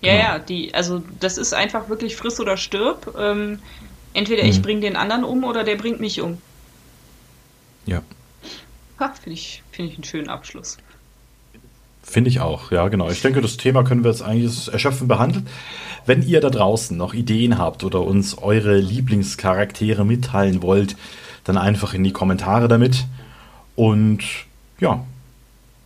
[0.00, 0.28] Ja, ja, genau.
[0.28, 3.14] ja die, also das ist einfach wirklich friss oder stirb.
[3.18, 3.58] Ähm,
[4.14, 4.50] entweder mhm.
[4.50, 6.38] ich bringe den anderen um oder der bringt mich um.
[7.86, 8.02] Ja.
[8.98, 10.78] Finde ich, find ich einen schönen Abschluss.
[12.02, 13.10] Finde ich auch, ja, genau.
[13.10, 15.46] Ich denke, das Thema können wir jetzt eigentlich erschöpfend behandeln.
[16.06, 20.96] Wenn ihr da draußen noch Ideen habt oder uns eure Lieblingscharaktere mitteilen wollt,
[21.48, 23.06] dann einfach in die Kommentare damit.
[23.74, 24.22] Und
[24.80, 25.04] ja.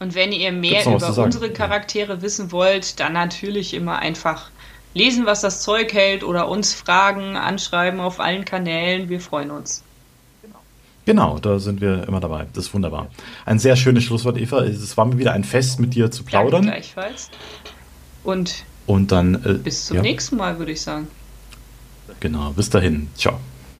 [0.00, 4.50] Und wenn ihr mehr über unsere Charaktere wissen wollt, dann natürlich immer einfach
[4.94, 9.08] lesen, was das Zeug hält oder uns fragen, anschreiben auf allen Kanälen.
[9.08, 9.82] Wir freuen uns.
[11.04, 12.46] Genau, da sind wir immer dabei.
[12.52, 13.08] Das ist wunderbar.
[13.44, 14.62] Ein sehr schönes Schlusswort, Eva.
[14.62, 16.62] Es war mir wieder ein Fest, mit dir zu plaudern.
[16.62, 17.30] Danke gleichfalls.
[18.22, 20.02] Und, Und dann äh, bis zum ja.
[20.02, 21.08] nächsten Mal, würde ich sagen.
[22.20, 23.08] Genau, bis dahin.
[23.16, 23.38] Ciao.